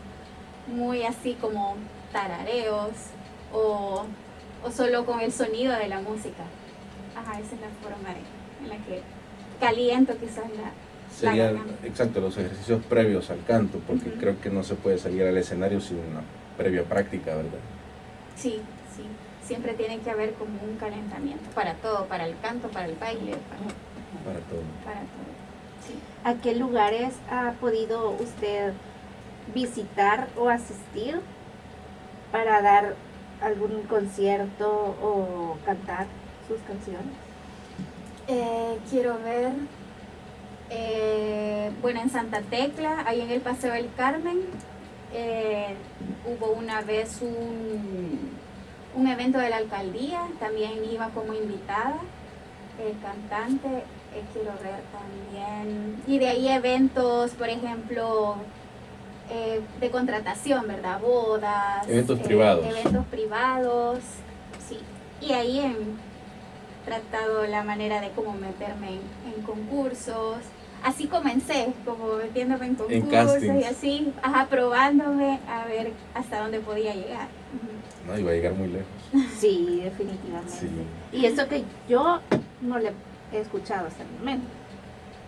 muy 0.69 1.03
así 1.03 1.35
como 1.35 1.77
tarareos 2.13 2.93
o, 3.53 4.05
o, 4.65 4.71
solo 4.71 5.05
con 5.05 5.21
el 5.21 5.33
sonido 5.33 5.75
de 5.75 5.89
la 5.89 6.01
música. 6.01 6.45
Ajá, 7.15 7.39
esa 7.41 7.57
es 7.57 7.61
la 7.61 7.69
forma 7.83 8.09
en 8.63 8.69
la 8.71 8.77
que 8.87 9.03
caliento 9.63 10.15
quizás 10.19 10.45
la... 10.57 10.73
Sería, 11.17 11.55
exacto, 11.85 12.21
los 12.21 12.37
ejercicios 12.37 12.83
previos 12.87 13.31
al 13.31 13.45
canto, 13.45 13.79
porque 13.87 14.11
creo 14.13 14.41
que 14.41 14.51
no 14.51 14.65
se 14.65 14.75
puede 14.75 14.99
salir 14.99 15.23
al 15.23 15.37
escenario 15.37 15.81
sin 15.81 15.99
una 15.99 16.23
previa 16.57 16.85
práctica, 16.85 17.37
¿verdad? 17.37 17.61
Sí, 18.35 18.61
sí. 18.97 19.03
Siempre 19.47 19.75
tiene 19.75 19.99
que 19.99 20.11
haber 20.11 20.33
como 20.33 20.59
un 20.63 20.77
calentamiento 20.79 21.51
para 21.55 21.75
todo, 21.75 22.07
para 22.07 22.27
el 22.27 22.35
canto, 22.41 22.69
para 22.69 22.87
el 22.87 22.97
baile, 22.97 23.37
para, 24.25 24.41
todo. 24.41 24.63
Para 24.85 25.01
todo. 25.01 25.33
Sí. 25.87 25.95
¿A 26.25 26.35
qué 26.35 26.55
lugares 26.57 27.13
ha 27.31 27.53
podido 27.61 28.11
usted 28.11 28.73
visitar 29.55 30.29
o 30.37 30.49
asistir 30.49 31.21
para 32.33 32.63
dar 32.63 32.95
algún 33.43 33.83
concierto 33.83 34.97
o 35.03 35.59
cantar 35.67 36.07
sus 36.49 36.59
canciones? 36.63 37.22
Eh, 38.29 38.79
quiero 38.89 39.19
ver, 39.19 39.53
eh, 40.71 41.73
bueno, 41.81 42.01
en 42.01 42.11
Santa 42.11 42.41
Tecla, 42.43 43.03
ahí 43.07 43.21
en 43.21 43.31
el 43.31 43.41
Paseo 43.41 43.73
del 43.73 43.93
Carmen, 43.97 44.39
eh, 45.13 45.75
hubo 46.25 46.53
una 46.53 46.83
vez 46.83 47.21
un, 47.21 48.31
un, 48.95 49.07
evento 49.09 49.39
de 49.39 49.51
la 49.51 49.57
alcaldía, 49.57 50.23
también 50.39 50.85
iba 50.91 51.09
como 51.09 51.35
invitada, 51.35 51.99
cantante, 53.03 53.85
quiero 54.33 54.53
ver 54.63 54.83
también, 54.93 56.03
y 56.07 56.19
de 56.19 56.29
ahí 56.29 56.49
eventos, 56.49 57.33
por 57.33 57.49
ejemplo, 57.49 58.37
de 59.81 59.91
contratación, 59.91 60.67
¿verdad? 60.69 61.01
Bodas. 61.01 61.89
Eventos 61.89 62.19
privados. 62.21 62.67
Eventos 62.67 63.07
privados, 63.07 63.99
sí. 64.69 64.79
Y 65.21 65.33
ahí 65.33 65.61
en 65.61 65.97
tratado 66.85 67.47
la 67.47 67.63
manera 67.63 68.01
de 68.01 68.11
cómo 68.11 68.33
meterme 68.33 68.99
en, 69.35 69.43
concursos. 69.43 70.39
Así 70.83 71.07
comencé, 71.07 71.69
como 71.85 72.17
metiéndome 72.17 72.67
en 72.67 72.75
concursos 72.75 73.43
y 73.43 73.65
así, 73.65 74.13
ajá, 74.23 74.49
probándome 74.49 75.39
a 75.49 75.65
ver 75.67 75.93
hasta 76.15 76.41
dónde 76.41 76.59
podía 76.59 76.95
llegar. 76.95 77.29
No, 78.07 78.19
iba 78.19 78.33
a 78.33 78.35
llegar 78.35 78.55
muy 78.55 78.69
lejos. 78.69 78.89
Sí, 79.39 79.81
definitivamente. 79.85 80.53
Y 81.13 81.27
eso 81.27 81.47
que 81.49 81.63
yo 81.89 82.21
no 82.63 82.79
le 82.79 82.93
he 83.33 83.39
escuchado 83.39 83.87
hasta 83.87 84.03
el 84.03 84.11
momento. 84.19 84.47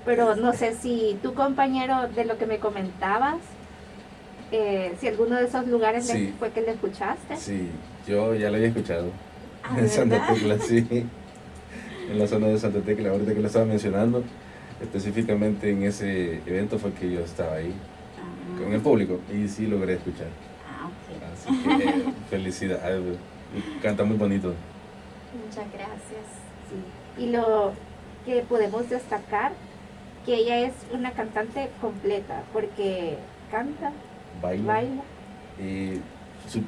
Pero 0.04 0.34
no 0.34 0.52
sé 0.52 0.74
si 0.74 1.18
tu 1.22 1.34
compañero, 1.34 2.08
de 2.08 2.24
lo 2.24 2.36
que 2.36 2.46
me 2.46 2.58
comentabas, 2.58 3.36
eh, 4.50 4.94
si 5.00 5.06
alguno 5.06 5.36
de 5.36 5.44
esos 5.44 5.68
lugares 5.68 6.12
fue 6.38 6.50
que 6.50 6.62
le 6.62 6.72
escuchaste. 6.72 7.36
Sí, 7.36 7.68
yo 8.08 8.34
ya 8.34 8.50
lo 8.50 8.56
había 8.56 8.68
escuchado. 8.68 9.06
Ah, 9.62 9.76
en 9.78 9.88
Santa 9.88 10.26
Tecla, 10.26 10.58
sí 10.58 11.06
en 12.10 12.18
la 12.18 12.26
zona 12.26 12.48
de 12.48 12.58
Santa 12.58 12.80
Tecla, 12.80 13.10
ahorita 13.10 13.34
que 13.34 13.40
lo 13.40 13.46
estaba 13.46 13.64
mencionando, 13.64 14.22
específicamente 14.80 15.70
en 15.70 15.82
ese 15.82 16.40
evento 16.46 16.78
fue 16.78 16.92
que 16.92 17.10
yo 17.10 17.20
estaba 17.20 17.54
ahí 17.56 17.74
ah. 18.18 18.62
con 18.62 18.72
el 18.72 18.80
público 18.80 19.20
y 19.32 19.48
sí 19.48 19.66
logré 19.66 19.94
escuchar. 19.94 20.28
Ah, 20.68 20.88
Así 21.32 21.56
que 21.62 22.04
felicidades, 22.30 23.16
canta 23.82 24.04
muy 24.04 24.16
bonito. 24.16 24.54
Muchas 25.46 25.66
gracias. 25.72 26.26
Y 27.18 27.30
lo 27.30 27.72
que 28.24 28.42
podemos 28.42 28.88
destacar, 28.88 29.52
que 30.24 30.34
ella 30.34 30.60
es 30.60 30.74
una 30.92 31.12
cantante 31.12 31.70
completa, 31.80 32.42
porque 32.52 33.18
canta, 33.50 33.92
baila, 34.42 34.82
y 35.58 36.00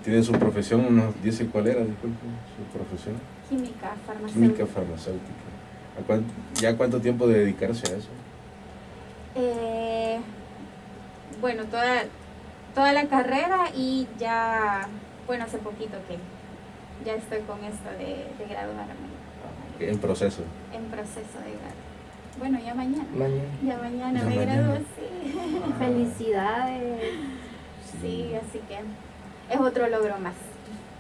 tiene 0.05 0.23
su 0.23 0.33
profesión, 0.33 0.97
nos 0.97 1.23
dice 1.23 1.47
cuál 1.47 1.67
era, 1.67 1.81
disculpe, 1.81 2.19
su 2.57 2.79
profesión. 2.79 3.17
Química 3.49 3.95
farmacéutica. 4.07 4.33
Química 4.35 4.67
farmacéutica. 4.67 5.47
¿Ya 6.61 6.77
cuánto 6.77 7.01
tiempo 7.01 7.27
de 7.27 7.41
dedicarse 7.41 7.93
a 7.93 7.97
eso? 7.97 8.09
Eh, 9.35 10.19
bueno, 11.41 11.65
toda, 11.67 12.05
toda 12.75 12.93
la 12.93 13.07
carrera 13.07 13.71
y 13.75 14.07
ya, 14.19 14.89
bueno, 15.27 15.45
hace 15.45 15.59
poquito 15.59 15.97
que 16.09 16.19
ya 17.05 17.15
estoy 17.15 17.41
con 17.41 17.63
esto 17.65 17.89
de, 17.99 18.27
de 18.39 18.47
graduarme. 18.49 18.95
En 19.79 19.99
proceso. 19.99 20.43
En 20.73 20.85
proceso 20.87 21.39
de 21.45 21.53
grado. 21.53 21.87
Bueno, 22.39 22.59
ya 22.65 22.75
mañana. 22.75 23.07
Mañana. 23.15 23.43
Ya 23.65 23.79
mañana 23.79 24.23
me 24.25 24.37
gradúo, 24.37 24.77
sí. 24.77 25.35
Felicidades. 25.79 27.03
Sí, 28.01 28.33
así 28.35 28.61
que 28.69 28.79
es 29.55 29.61
otro 29.61 29.89
logro 29.89 30.19
más 30.19 30.35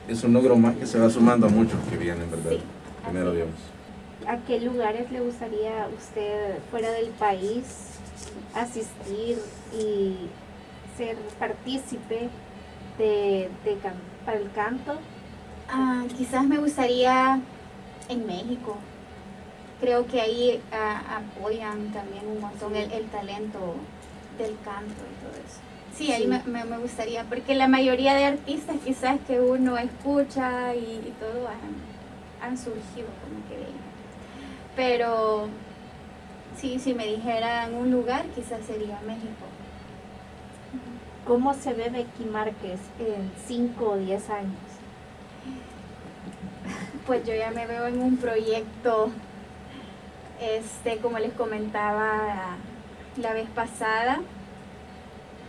es 0.08 0.22
un 0.24 0.32
logro 0.32 0.56
más 0.56 0.76
que 0.76 0.86
se 0.86 0.98
va 0.98 1.10
sumando 1.10 1.46
a 1.46 1.50
muchos 1.50 1.78
que 1.88 1.96
vienen, 1.96 2.30
¿verdad? 2.30 2.50
Sí, 2.50 2.60
Primero 3.04 3.32
Dios. 3.32 3.48
¿A 4.26 4.38
qué 4.38 4.60
lugares 4.60 5.10
le 5.10 5.20
gustaría 5.20 5.88
usted 5.96 6.58
fuera 6.70 6.90
del 6.90 7.08
país 7.10 7.64
asistir 8.54 9.38
y 9.72 10.16
ser 10.96 11.16
partícipe 11.38 12.28
de, 12.98 13.50
para 14.24 14.38
el 14.38 14.50
canto? 14.52 14.98
Ah, 15.68 16.04
quizás 16.16 16.44
me 16.44 16.58
gustaría 16.58 17.40
en 18.08 18.26
México. 18.26 18.76
creo 19.80 20.06
que 20.06 20.20
ahí 20.20 20.62
apoyan 20.72 21.92
también 21.92 22.26
un 22.26 22.40
montón 22.40 22.74
el, 22.74 23.04
talento 23.06 23.74
del 24.38 24.56
canto 24.64 24.94
y 24.94 25.24
todo 25.24 25.32
eso. 25.44 25.60
Sí, 25.96 26.12
ahí 26.12 26.26
me, 26.26 26.42
me, 26.44 26.76
gustaría, 26.76 27.24
porque 27.24 27.54
la 27.54 27.68
mayoría 27.68 28.14
de 28.14 28.26
artistas 28.26 28.76
quizás 28.84 29.18
que 29.26 29.40
uno 29.40 29.78
escucha 29.78 30.74
y, 30.74 31.14
todo 31.18 31.48
han, 31.48 32.50
han, 32.50 32.58
surgido 32.58 33.08
como 33.22 33.40
que 33.48 33.64
Pero 34.76 35.48
sí, 36.58 36.78
si 36.78 36.92
me 36.92 37.06
dijeran 37.06 37.74
un 37.74 37.90
lugar, 37.90 38.26
quizás 38.34 38.60
sería 38.66 39.00
México. 39.06 39.46
¿Cómo 41.26 41.54
se 41.54 41.72
ve 41.72 41.88
Becky 41.88 42.24
Márquez 42.30 42.78
en 42.98 43.32
5 43.46 43.84
o 43.84 43.96
10 43.96 44.30
años? 44.30 44.52
Pues 47.06 47.26
yo 47.26 47.34
ya 47.34 47.52
me 47.52 47.66
veo 47.66 47.86
en 47.86 48.02
un 48.02 48.18
proyecto, 48.18 49.08
este, 50.42 50.98
como 50.98 51.18
les 51.18 51.32
comentaba 51.32 52.58
la 53.16 53.32
vez 53.32 53.48
pasada, 53.48 54.20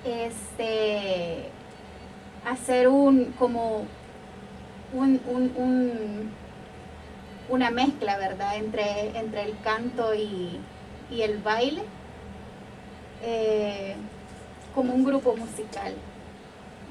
este, 0.05 1.49
hacer 2.45 2.87
un, 2.87 3.33
como 3.37 3.85
un, 4.93 5.21
un, 5.27 6.31
una 7.49 7.71
mezcla, 7.71 8.17
¿verdad?, 8.17 8.57
entre, 8.57 9.17
entre 9.17 9.43
el 9.43 9.59
canto 9.61 10.13
y, 10.15 10.59
y 11.11 11.21
el 11.21 11.37
baile. 11.39 11.83
Eh, 13.23 13.95
como 14.75 14.93
un 14.93 15.03
grupo 15.03 15.35
musical, 15.35 15.95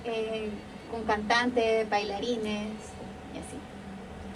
eh, 0.05 0.51
con 0.91 1.05
cantantes, 1.05 1.89
bailarines 1.89 2.73
y 3.33 3.39
así. 3.39 3.59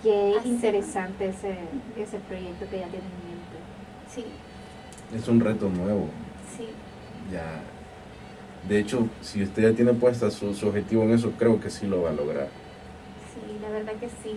Qué 0.00 0.48
interesante 0.48 1.30
ese, 1.30 1.58
ese 1.98 2.18
proyecto 2.20 2.70
que 2.70 2.78
ya 2.78 2.86
tiene 2.86 3.04
en 3.06 3.28
mente. 3.28 3.58
Sí. 4.08 4.24
Es 5.12 5.26
un 5.26 5.40
reto 5.40 5.68
nuevo. 5.68 6.08
Sí. 6.56 6.68
Ya. 7.32 7.60
De 8.68 8.78
hecho, 8.78 9.08
si 9.20 9.42
usted 9.42 9.70
ya 9.70 9.76
tiene 9.76 9.92
puesta 9.94 10.30
su, 10.30 10.46
objetivo 10.66 11.02
en 11.04 11.12
eso, 11.12 11.32
creo 11.38 11.60
que 11.60 11.70
sí 11.70 11.86
lo 11.86 12.02
va 12.02 12.10
a 12.10 12.12
lograr. 12.12 12.48
Sí, 13.32 13.58
la 13.60 13.70
verdad 13.70 13.94
que 13.94 14.08
sí. 14.08 14.36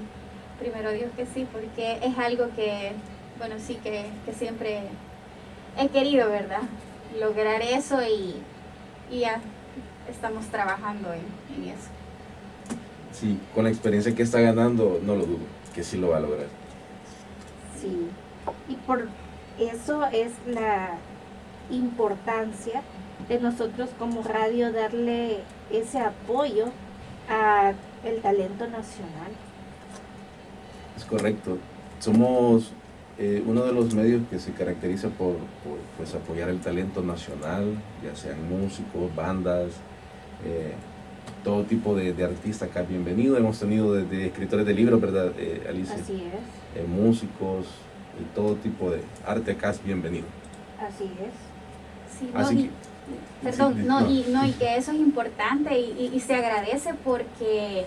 Primero 0.60 0.92
Dios 0.92 1.12
que 1.16 1.26
sí, 1.26 1.46
porque 1.52 2.00
es 2.02 2.18
algo 2.18 2.48
que, 2.56 2.94
bueno, 3.38 3.56
sí, 3.60 3.76
que, 3.84 4.06
que 4.26 4.34
siempre 4.34 4.84
he 5.78 5.88
querido, 5.90 6.30
¿verdad? 6.30 6.62
Lograr 7.20 7.62
eso 7.62 8.02
y 8.02 8.36
y 9.14 9.20
ya 9.20 9.40
estamos 10.10 10.46
trabajando 10.48 11.10
en, 11.14 11.64
eso. 11.64 11.90
Sí, 13.12 13.40
con 13.54 13.64
la 13.66 13.70
experiencia 13.70 14.16
que 14.16 14.24
está 14.24 14.40
ganando, 14.40 15.00
no 15.04 15.16
lo 15.16 15.26
dudo, 15.26 15.46
que 15.74 15.84
sí 15.84 15.98
lo 15.98 16.10
va 16.10 16.18
a 16.18 16.22
lograr. 16.22 16.48
Sí, 17.80 18.08
y 18.68 18.76
por 18.88 19.08
eso 19.60 20.06
es 20.08 20.32
la 20.48 20.96
importancia 21.70 22.82
de 23.28 23.40
nosotros 23.40 23.90
como 23.98 24.24
radio 24.24 24.72
darle 24.72 25.40
ese 25.72 26.00
apoyo 26.00 26.66
a 27.30 27.74
el 28.04 28.22
talento 28.22 28.68
nacional. 28.68 29.32
Es 30.98 31.06
correcto. 31.06 31.58
Somos 32.00 32.72
eh, 33.18 33.44
uno 33.46 33.64
de 33.64 33.74
los 33.74 33.94
medios 33.94 34.24
que 34.30 34.40
se 34.40 34.52
caracteriza 34.52 35.10
por, 35.10 35.36
pues, 35.98 36.14
apoyar 36.16 36.50
el 36.50 36.60
talento 36.60 37.02
nacional, 37.02 37.76
ya 38.04 38.16
sean 38.16 38.38
músicos, 38.50 39.16
bandas, 39.16 39.72
eh, 40.46 40.74
todo 41.44 41.64
tipo 41.64 41.96
de, 41.96 42.12
artistas 42.24 42.70
acá, 42.70 42.82
bienvenido. 42.82 43.38
Hemos 43.38 43.60
tenido 43.60 43.94
desde 43.94 44.28
escritores 44.28 44.66
de 44.66 44.74
libros, 44.74 45.00
¿verdad, 45.00 45.32
eh, 45.38 45.66
Alicia? 45.70 45.96
Así 45.96 46.24
es. 46.76 46.88
músicos 46.88 47.68
y 48.20 48.36
todo 48.36 48.56
tipo 48.56 48.92
de 48.92 49.02
arte 49.26 49.52
acá 49.52 49.72
es 49.72 49.84
bienvenido. 49.84 50.26
Así 50.80 51.06
es. 51.06 52.20
Sí, 52.20 52.30
no, 52.34 52.52
y, 52.52 52.70
perdón, 53.44 53.86
no, 53.86 54.10
Y, 54.10 54.26
no, 54.30 54.46
y 54.46 54.52
que 54.54 54.78
eso 54.78 54.92
es 54.92 54.98
importante 54.98 55.78
y, 55.78 56.12
y, 56.14 56.20
se 56.20 56.36
agradece 56.36 56.94
porque 56.94 57.86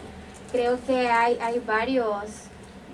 creo 0.52 0.79
que 0.87 1.09
hay, 1.09 1.38
hay 1.40 1.59
varios 1.61 2.46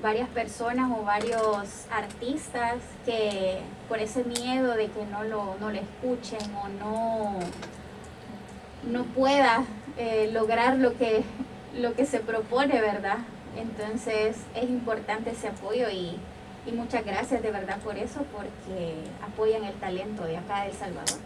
varias 0.03 0.29
personas 0.31 0.91
o 0.91 1.05
varios 1.05 1.87
artistas 1.91 2.79
que 3.07 3.61
por 3.89 4.01
ese 4.01 4.25
miedo 4.25 4.75
de 4.75 4.89
que 4.89 5.07
no 5.07 5.23
lo, 5.23 5.57
no 5.61 5.71
escuchen 5.71 6.41
o 6.57 6.69
no, 6.69 7.39
no 8.91 9.05
pueda 9.05 9.65
eh, 9.97 10.29
lograr 10.33 10.77
lo 10.77 10.99
que, 10.99 11.23
lo 11.79 11.95
que 11.95 12.05
se 12.05 12.19
propone, 12.19 12.81
¿verdad? 12.81 13.19
Entonces 13.57 14.37
es 14.55 14.65
importante 14.65 15.31
ese 15.31 15.49
apoyo 15.49 15.89
y, 15.89 16.19
muchas 16.73 17.05
gracias 17.05 17.43
de 17.43 17.51
verdad 17.51 17.79
por 17.79 17.99
eso, 17.99 18.25
porque 18.33 18.95
apoyan 19.23 19.65
el 19.65 19.75
talento 19.75 20.25
de 20.25 20.37
acá 20.37 20.63
de 20.63 20.71
El 20.71 20.77
Salvador. 20.77 21.19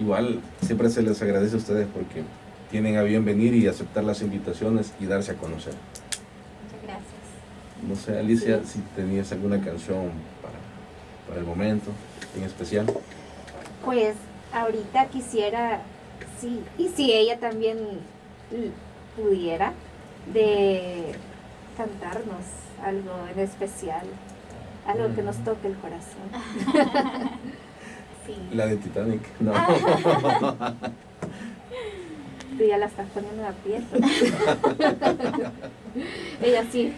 Igual 0.00 0.40
siempre 0.62 0.88
se 0.88 1.02
les 1.02 1.20
agradece 1.20 1.56
a 1.56 1.58
ustedes 1.58 1.86
porque 1.92 2.22
tienen 2.70 2.96
a 2.96 3.02
bien 3.02 3.22
venir 3.22 3.54
y 3.54 3.66
aceptar 3.66 4.02
las 4.02 4.22
invitaciones 4.22 4.94
y 4.98 5.04
darse 5.04 5.32
a 5.32 5.34
conocer. 5.34 5.74
No 7.86 7.96
sé, 7.96 8.18
Alicia, 8.18 8.60
si 8.64 8.78
tenías 8.96 9.30
alguna 9.32 9.60
canción 9.60 10.10
para, 11.26 11.38
el 11.38 11.46
momento 11.46 11.90
en 12.36 12.44
especial. 12.44 12.86
Pues 13.84 14.14
ahorita 14.52 15.06
quisiera, 15.06 15.82
sí, 16.40 16.62
y 16.78 16.88
si 16.88 17.12
ella 17.12 17.38
también 17.38 17.78
pudiera, 19.16 19.72
de 20.32 21.12
cantarnos 21.76 22.44
algo 22.82 23.12
en 23.32 23.40
especial, 23.40 24.06
algo 24.86 25.14
que 25.14 25.22
nos 25.22 25.38
mm. 25.38 25.44
toque 25.44 25.68
el 25.68 25.76
corazón. 25.76 27.30
La 28.52 28.66
de 28.66 28.76
Titanic, 28.76 29.22
no. 29.40 29.52
Tú 32.58 32.64
ya 32.64 32.78
la 32.78 32.86
estás 32.86 33.06
poniendo 33.14 33.46
a 33.46 33.52
pie. 33.52 33.80
ella 36.42 36.64
sí 36.70 36.92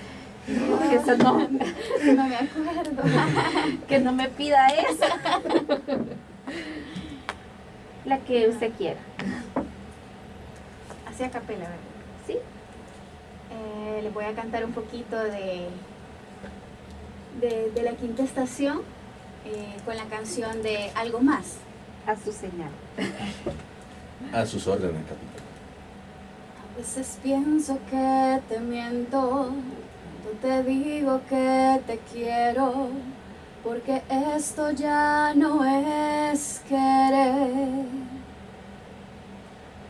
que 0.46 0.96
eso 0.96 1.16
no, 1.16 1.38
no 1.38 2.28
me 2.28 2.36
acuerdo. 2.36 3.02
que 3.88 3.98
no 4.00 4.12
me 4.12 4.28
pida 4.28 4.66
eso. 4.68 5.06
La 8.04 8.18
que 8.18 8.48
usted 8.48 8.72
quiera. 8.72 9.00
Hacia 11.06 11.30
capela, 11.30 11.60
¿verdad? 11.60 11.76
Sí. 12.26 12.34
Eh, 12.34 14.00
le 14.02 14.10
voy 14.10 14.24
a 14.24 14.32
cantar 14.32 14.64
un 14.64 14.72
poquito 14.72 15.16
de, 15.16 15.68
de, 17.40 17.82
la 17.82 17.92
quinta 17.92 18.22
estación 18.22 18.82
eh, 19.44 19.76
con 19.84 19.96
la 19.96 20.04
canción 20.04 20.62
de 20.62 20.90
Algo 20.94 21.20
Más. 21.20 21.56
A 22.06 22.16
su 22.16 22.32
señal. 22.32 22.70
A 24.32 24.44
sus 24.46 24.66
órdenes, 24.66 25.02
capitán. 25.02 25.44
A 26.74 26.78
veces 26.78 27.18
pienso 27.22 27.78
que 27.90 28.40
te 28.48 28.58
miento 28.60 29.52
te 30.40 30.62
digo 30.62 31.20
que 31.28 31.80
te 31.86 31.98
quiero, 32.12 32.88
porque 33.62 34.02
esto 34.36 34.70
ya 34.70 35.32
no 35.34 35.64
es 35.64 36.62
querer. 36.68 37.86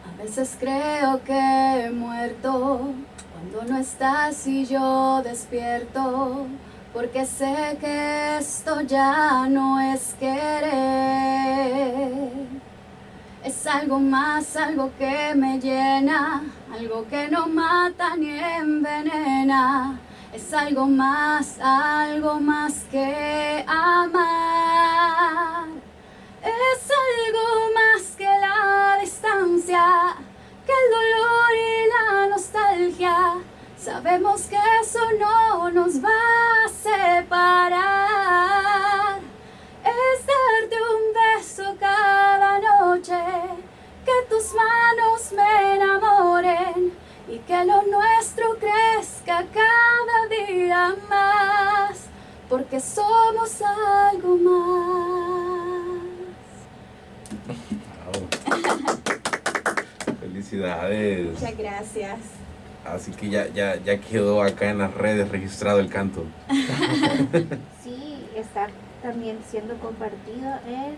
A 0.07 0.23
veces 0.23 0.57
creo 0.59 1.23
que 1.25 1.87
he 1.87 1.91
muerto 1.91 2.81
cuando 3.33 3.73
no 3.73 3.79
estás 3.79 4.47
y 4.47 4.67
yo 4.67 5.23
despierto, 5.23 6.47
porque 6.93 7.25
sé 7.25 7.79
que 7.81 8.39
esto 8.39 8.83
ya 8.83 9.47
no 9.49 9.81
es 9.81 10.15
querer. 10.19 10.73
Es 13.45 13.67
algo 13.67 13.99
más, 13.99 14.57
algo 14.57 14.91
que 14.99 15.35
me 15.35 15.59
llena, 15.59 16.43
algo 16.73 17.07
que 17.09 17.29
no 17.29 17.47
mata 17.47 18.15
ni 18.17 18.39
envenena 18.39 19.99
es 20.33 20.53
algo 20.55 20.87
más, 20.87 21.59
algo 21.61 22.41
más 22.41 22.87
que 22.91 23.63
amar. 23.67 25.67
Es 26.43 26.91
algo 26.91 27.71
más 27.75 28.17
que 28.17 28.25
la 28.25 28.97
distancia, 29.01 30.17
que 30.67 30.73
el 30.73 30.91
dolor 30.91 31.55
y 31.55 31.87
la 31.93 32.27
nostalgia. 32.29 33.35
Sabemos 33.85 34.43
que 34.43 34.57
eso 34.81 35.01
no 35.19 35.69
nos 35.73 35.97
va 35.97 36.09
a 36.65 36.69
separar. 36.69 37.81
Es 39.83 40.25
darte 40.25 40.77
un 40.95 41.13
beso 41.13 41.77
cada 41.81 42.61
noche, 42.61 43.19
que 44.05 44.13
tus 44.31 44.55
manos 44.55 45.33
me 45.33 45.75
enamoren 45.75 46.93
y 47.29 47.39
que 47.41 47.65
lo 47.65 47.83
nuestro 47.83 48.57
crezca 48.57 49.45
cada 49.53 50.29
día 50.31 50.95
más, 51.11 52.07
porque 52.49 52.79
somos 52.79 53.61
algo 53.63 54.37
más. 54.37 54.93
Felicidades. 60.21 61.33
Muchas 61.33 61.57
gracias. 61.59 62.42
Así 62.85 63.13
que 63.13 63.31
ya, 63.31 63.49
ya, 63.49 63.77
ya 63.77 64.01
quedó 64.01 64.43
acá 64.43 64.71
en 64.71 64.79
las 64.79 64.93
redes 64.95 65.29
registrado 65.29 65.79
el 65.79 65.89
canto. 65.89 66.25
sí, 67.83 68.27
estar 68.35 68.71
también 69.03 69.39
siendo 69.49 69.75
compartido 69.77 70.51
en 70.67 70.97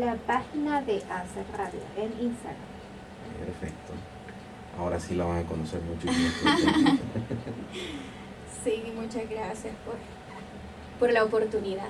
la 0.00 0.16
página 0.16 0.82
de 0.82 0.96
Hacer 0.96 1.46
Radio, 1.56 1.80
en 1.96 2.12
Instagram. 2.26 2.60
Perfecto. 3.38 3.92
Ahora 4.78 4.98
sí 5.00 5.14
la 5.14 5.24
van 5.24 5.38
a 5.38 5.42
conocer 5.44 5.80
mucho. 5.82 6.08
sí, 8.64 8.82
muchas 8.94 9.28
gracias 9.30 9.74
por, 9.84 9.94
por 10.98 11.12
la 11.12 11.24
oportunidad. 11.24 11.88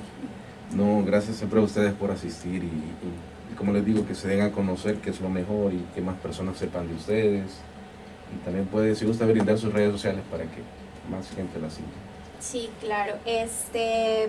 No, 0.75 1.03
gracias 1.05 1.37
siempre 1.37 1.61
a 1.61 1.63
ustedes 1.63 1.93
por 1.95 2.11
asistir 2.11 2.65
y, 2.65 3.55
como 3.57 3.73
les 3.73 3.85
digo, 3.85 4.07
que 4.07 4.15
se 4.15 4.29
den 4.29 4.43
a 4.43 4.51
conocer 4.51 4.97
que 4.97 5.11
es 5.11 5.21
lo 5.21 5.29
mejor 5.29 5.73
y 5.73 5.85
que 5.95 6.01
más 6.01 6.17
personas 6.19 6.59
sepan 6.59 6.89
de 6.89 6.95
ustedes. 6.95 7.61
Y 8.35 8.45
también 8.45 8.67
puede, 8.67 8.95
si 8.95 9.05
gusta, 9.05 9.27
brindar 9.27 9.59
sus 9.59 9.73
redes 9.73 9.93
sociales 9.93 10.23
para 10.31 10.45
que 10.45 10.63
más 11.11 11.31
gente 11.31 11.59
la 11.61 11.71
siga. 11.71 11.89
Sí, 12.41 12.69
claro. 12.81 13.15
Este, 13.25 14.25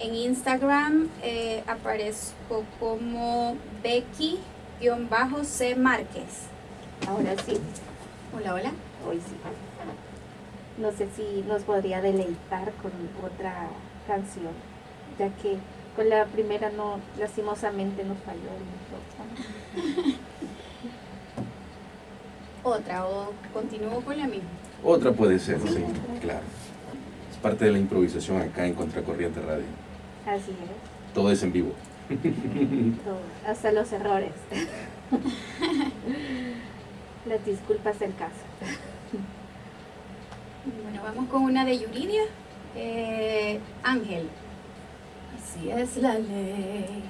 en 0.00 0.14
Instagram 0.14 1.08
eh, 1.22 1.62
aparezco 1.66 2.64
como 2.78 3.56
Becky-C 3.82 5.76
Márquez. 5.76 6.46
Ahora 7.06 7.34
sí. 7.44 7.58
Hola, 8.34 8.54
hola. 8.54 8.72
Hoy 9.06 9.16
sí. 9.16 9.36
No 10.78 10.90
sé 10.92 11.08
si 11.14 11.44
nos 11.46 11.62
podría 11.62 12.00
deleitar 12.00 12.72
con 12.80 12.92
otra 13.22 13.68
canción, 14.06 14.52
ya 15.18 15.28
que 15.36 15.58
con 15.94 16.08
la 16.08 16.24
primera 16.24 16.70
no, 16.70 16.98
lastimosamente 17.18 18.02
nos 18.04 18.16
falló 18.18 18.40
el 18.40 20.16
Otra, 22.64 23.06
o 23.06 23.32
continúo 23.52 24.00
con 24.02 24.16
la 24.16 24.26
misma. 24.26 24.48
Otra 24.84 25.12
puede 25.12 25.38
ser, 25.38 25.60
sí, 25.60 25.84
claro. 26.20 26.44
Es 27.30 27.36
parte 27.38 27.64
de 27.64 27.72
la 27.72 27.78
improvisación 27.78 28.40
acá 28.40 28.66
en 28.66 28.74
Contracorriente 28.74 29.40
Radio. 29.40 29.64
Así 30.26 30.50
es. 30.50 31.14
Todo 31.14 31.30
es 31.30 31.42
en 31.42 31.52
vivo. 31.52 31.72
Todo, 33.04 33.20
hasta 33.46 33.72
los 33.72 33.92
errores. 33.92 34.32
Las 37.26 37.44
disculpas 37.44 37.98
del 38.00 38.14
caso. 38.16 38.32
Bueno, 40.82 41.02
vamos 41.02 41.28
con 41.28 41.42
una 41.42 41.64
de 41.64 41.78
Yuridia. 41.78 42.22
Eh, 42.76 43.60
Ángel. 43.82 44.28
Así 45.36 45.70
es 45.70 45.96
la 45.98 46.14
ley. 46.14 47.04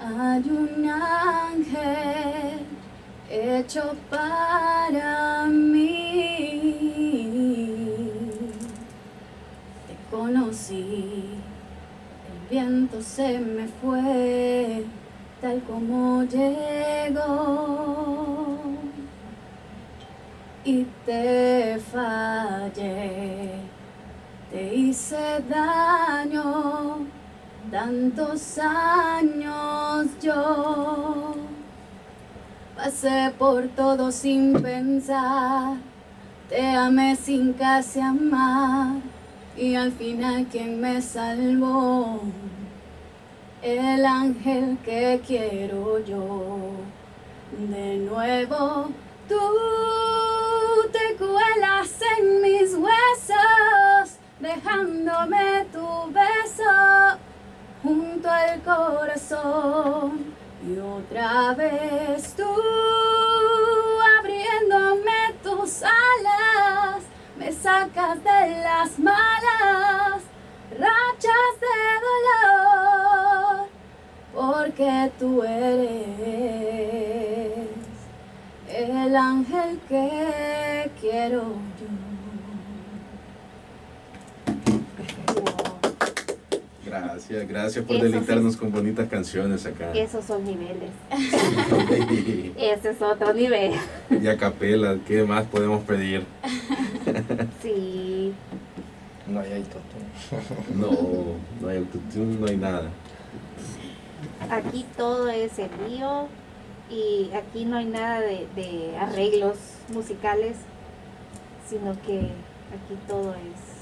Hay 0.00 0.50
un 0.50 0.88
ángel 0.88 2.60
hecho 3.30 3.94
para 4.10 5.46
mí. 5.46 6.76
Te 9.86 9.96
conocí, 10.10 11.38
el 12.30 12.48
viento 12.50 13.02
se 13.02 13.38
me 13.38 13.66
fue 13.68 14.84
tal 15.40 15.62
como 15.62 16.22
llegó 16.24 17.26
y 20.64 20.84
te 21.04 21.78
fallé, 21.92 23.52
te 24.50 24.74
hice 24.74 25.42
daño 25.48 27.06
tantos 27.70 28.58
años 28.58 30.06
yo. 30.20 31.25
Pasé 32.86 33.32
por 33.36 33.66
todo 33.74 34.12
sin 34.12 34.62
pensar, 34.62 35.74
te 36.48 36.64
amé 36.68 37.16
sin 37.16 37.52
casi 37.52 37.98
amar 37.98 39.00
y 39.56 39.74
al 39.74 39.90
final 39.90 40.46
quien 40.46 40.80
me 40.80 41.02
salvó 41.02 42.20
el 43.60 44.06
ángel 44.06 44.78
que 44.84 45.20
quiero 45.26 45.98
yo. 46.04 46.58
De 47.58 47.96
nuevo 47.96 48.90
tú 49.28 49.44
te 50.92 51.16
cuelas 51.16 51.90
en 52.18 52.40
mis 52.40 52.72
huesos, 52.74 54.20
dejándome 54.38 55.66
tu 55.72 56.12
beso 56.12 57.18
junto 57.82 58.30
al 58.30 58.62
corazón. 58.62 60.45
Y 60.66 60.78
otra 60.78 61.54
vez 61.54 62.34
tú 62.36 62.42
abriéndome 64.18 65.32
tus 65.40 65.82
alas, 65.84 67.04
me 67.38 67.52
sacas 67.52 68.18
de 68.24 68.62
las 68.64 68.98
malas 68.98 70.22
rachas 70.72 71.60
de 71.60 71.78
dolor, 72.08 73.68
porque 74.34 75.12
tú 75.20 75.44
eres 75.44 76.08
el 78.68 79.14
ángel 79.14 79.80
que 79.88 80.90
quiero 81.00 81.42
yo. 81.80 81.86
Gracias, 87.28 87.48
gracias 87.48 87.84
por 87.84 88.00
deleitarnos 88.00 88.56
con 88.56 88.70
bonitas 88.70 89.08
canciones 89.08 89.66
acá. 89.66 89.90
Esos 89.94 90.24
son 90.24 90.44
niveles. 90.44 90.90
Ese 92.56 92.90
es 92.90 93.02
otro 93.02 93.34
nivel. 93.34 93.72
Y 94.10 94.28
a 94.28 94.36
capela, 94.36 94.96
¿qué 95.06 95.24
más 95.24 95.44
podemos 95.46 95.82
pedir? 95.82 96.24
sí. 97.62 98.32
No 99.26 99.40
hay 99.40 99.54
autotune. 99.54 100.76
No, 100.76 100.90
no 101.60 101.68
hay 101.68 101.78
autotune, 101.78 102.36
no 102.38 102.46
hay 102.46 102.56
nada. 102.56 102.90
Aquí 104.48 104.86
todo 104.96 105.28
es 105.28 105.58
envío 105.58 106.28
y 106.88 107.30
aquí 107.34 107.64
no 107.64 107.76
hay 107.76 107.86
nada 107.86 108.20
de, 108.20 108.96
arreglos 109.00 109.56
musicales, 109.92 110.58
sino 111.68 112.00
que 112.02 112.20
aquí 112.70 112.96
todo 113.08 113.34
es... 113.34 113.75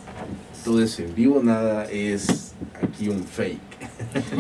Todo 0.65 0.83
es 0.83 0.99
en 0.99 1.15
vivo, 1.15 1.43
nada 1.43 1.85
es 1.85 2.55
aquí 2.83 3.09
un 3.09 3.25
fake. 3.25 3.61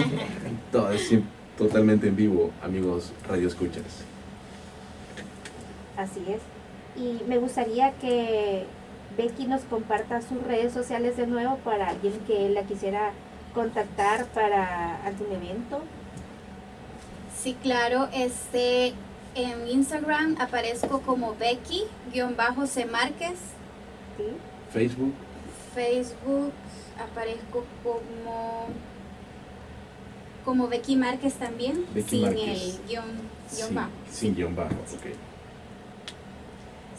todo 0.72 0.90
es 0.90 1.10
totalmente 1.58 2.08
en 2.08 2.16
vivo, 2.16 2.50
amigos 2.62 3.12
Radio 3.28 3.48
Escuchas. 3.48 4.04
Así 5.96 6.24
es. 6.28 6.40
Y 6.96 7.22
me 7.28 7.38
gustaría 7.38 7.92
que 7.92 8.64
Becky 9.16 9.46
nos 9.46 9.62
comparta 9.62 10.22
sus 10.22 10.42
redes 10.42 10.72
sociales 10.72 11.16
de 11.16 11.26
nuevo 11.26 11.56
para 11.58 11.88
alguien 11.88 12.14
que 12.26 12.48
la 12.48 12.62
quisiera 12.64 13.12
contactar 13.52 14.26
para 14.26 15.04
algún 15.04 15.32
evento. 15.32 15.82
Sí, 17.36 17.56
claro. 17.62 18.08
Este, 18.12 18.94
en 19.34 19.68
Instagram 19.68 20.36
aparezco 20.40 21.00
como 21.00 21.34
Becky-C 21.36 22.86
Márquez. 22.86 23.38
¿Sí? 24.16 24.24
Facebook. 24.72 25.12
Facebook 25.74 26.52
aparezco 26.98 27.64
como 27.82 28.68
como 30.44 30.68
Becky 30.68 30.96
Márquez 30.96 31.34
también, 31.34 31.86
sin 32.06 32.26
el 32.26 32.78
guion, 32.86 33.74
bajo. 33.74 33.90
Sin 34.10 34.34
guion 34.34 34.54
bajo, 34.54 34.74
ok. 34.74 35.06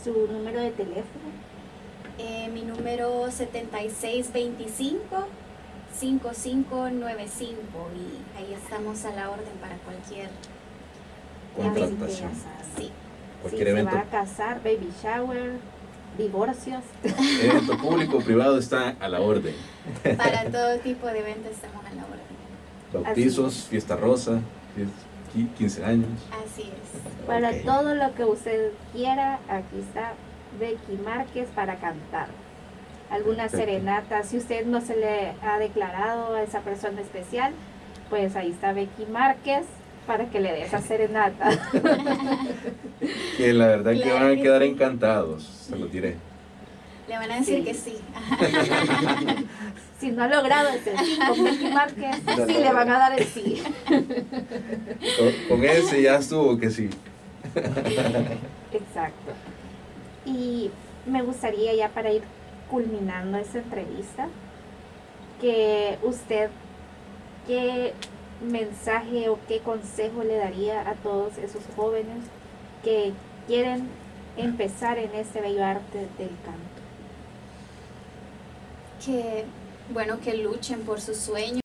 ¿Su 0.03 0.27
número 0.31 0.61
de 0.61 0.71
teléfono? 0.71 1.29
Eh, 2.17 2.49
mi 2.51 2.63
número 2.63 3.29
7625 3.29 5.27
5595 5.99 7.61
y 7.95 8.37
ahí 8.37 8.53
estamos 8.53 9.05
a 9.05 9.11
la 9.11 9.29
orden 9.29 9.53
para 9.61 9.77
cualquier 9.77 10.29
contratación. 11.55 12.31
Sí. 12.77 12.91
Cualquier 13.41 13.67
evento. 13.69 13.91
Se 13.91 13.97
va 13.97 14.03
a 14.03 14.05
casar, 14.05 14.63
baby 14.63 14.89
shower, 15.01 15.59
divorcios. 16.17 16.83
Evento 17.41 17.77
público 17.77 18.19
privado 18.19 18.57
está 18.57 18.95
a 18.99 19.09
la 19.09 19.21
orden. 19.21 19.55
Para 20.17 20.45
todo 20.49 20.79
tipo 20.79 21.07
de 21.07 21.19
eventos 21.19 21.51
estamos 21.51 21.85
a 21.85 21.93
la 21.93 22.03
orden. 22.03 23.05
Bautizos, 23.05 23.67
fiesta 23.69 23.95
rosa, 23.95 24.39
15 25.57 25.85
años. 25.85 26.09
Así 26.31 26.63
es. 26.63 27.25
Para 27.27 27.51
todo 27.63 27.95
lo 27.95 28.13
que 28.15 28.23
usted 28.23 28.71
quiera, 28.93 29.39
aquí 29.49 29.79
está 29.79 30.13
Becky 30.59 31.01
Márquez 31.03 31.49
para 31.55 31.75
cantar. 31.75 32.27
Alguna 33.09 33.49
serenata, 33.49 34.23
si 34.23 34.37
usted 34.37 34.65
no 34.65 34.81
se 34.81 34.95
le 34.95 35.33
ha 35.41 35.59
declarado 35.59 36.35
a 36.35 36.41
esa 36.41 36.61
persona 36.61 37.01
especial, 37.01 37.53
pues 38.09 38.35
ahí 38.35 38.51
está 38.51 38.73
Becky 38.73 39.05
Márquez 39.05 39.65
para 40.05 40.29
que 40.29 40.39
le 40.39 40.51
dé 40.51 40.63
esa 40.63 40.81
serenata. 40.81 41.49
que 43.37 43.53
la 43.53 43.67
verdad 43.67 43.93
que 43.93 44.11
van 44.11 44.31
a 44.31 44.35
quedar 44.35 44.63
encantados, 44.63 45.43
se 45.43 45.75
lo 45.75 45.87
diré. 45.87 46.15
Le 47.07 47.17
van 47.17 47.31
a 47.31 47.39
decir 47.39 47.63
que 47.63 47.73
sí. 47.73 47.97
si 49.99 50.11
no 50.11 50.23
ha 50.23 50.27
logrado 50.27 50.69
ese 50.69 50.97
sí 50.97 51.19
con 51.19 51.73
Márquez, 51.73 52.17
sí 52.47 52.53
le 52.53 52.73
van 52.73 52.89
a 52.89 52.97
dar 52.97 53.19
el 53.19 53.25
sí. 53.25 53.61
con 55.49 55.63
ese 55.63 56.01
ya 56.01 56.17
estuvo 56.17 56.57
que 56.57 56.69
sí. 56.69 56.89
Exacto. 58.73 59.31
Y 60.25 60.71
me 61.05 61.21
gustaría 61.21 61.75
ya 61.75 61.89
para 61.89 62.11
ir 62.11 62.23
culminando 62.69 63.37
esta 63.37 63.59
entrevista, 63.59 64.27
que 65.39 65.97
usted, 66.03 66.49
qué 67.45 67.93
mensaje 68.41 69.29
o 69.29 69.39
qué 69.47 69.59
consejo 69.59 70.23
le 70.23 70.37
daría 70.37 70.89
a 70.89 70.95
todos 70.95 71.37
esos 71.37 71.61
jóvenes 71.75 72.23
que 72.83 73.13
quieren 73.47 73.87
empezar 74.37 74.97
en 74.97 75.13
este 75.15 75.41
bello 75.41 75.63
arte 75.63 75.99
del 76.17 76.31
canto? 76.43 76.75
Que, 79.05 79.45
bueno, 79.93 80.19
que 80.19 80.35
luchen 80.35 80.81
por 80.81 81.01
sus 81.01 81.17
sueños. 81.17 81.61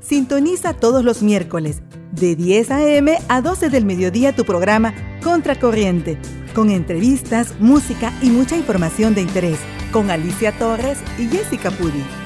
Sintoniza 0.00 0.74
todos 0.74 1.04
los 1.04 1.22
miércoles 1.22 1.82
de 2.12 2.36
10 2.36 2.70
a.m. 2.70 3.18
a 3.28 3.40
12 3.40 3.70
del 3.70 3.84
mediodía 3.84 4.34
tu 4.34 4.44
programa 4.44 4.94
Contracorriente, 5.22 6.18
con 6.54 6.70
entrevistas, 6.70 7.54
música 7.58 8.12
y 8.22 8.30
mucha 8.30 8.56
información 8.56 9.14
de 9.14 9.22
interés, 9.22 9.58
con 9.92 10.10
Alicia 10.10 10.56
Torres 10.56 10.98
y 11.18 11.26
Jessica 11.26 11.70
Pudi. 11.70 12.25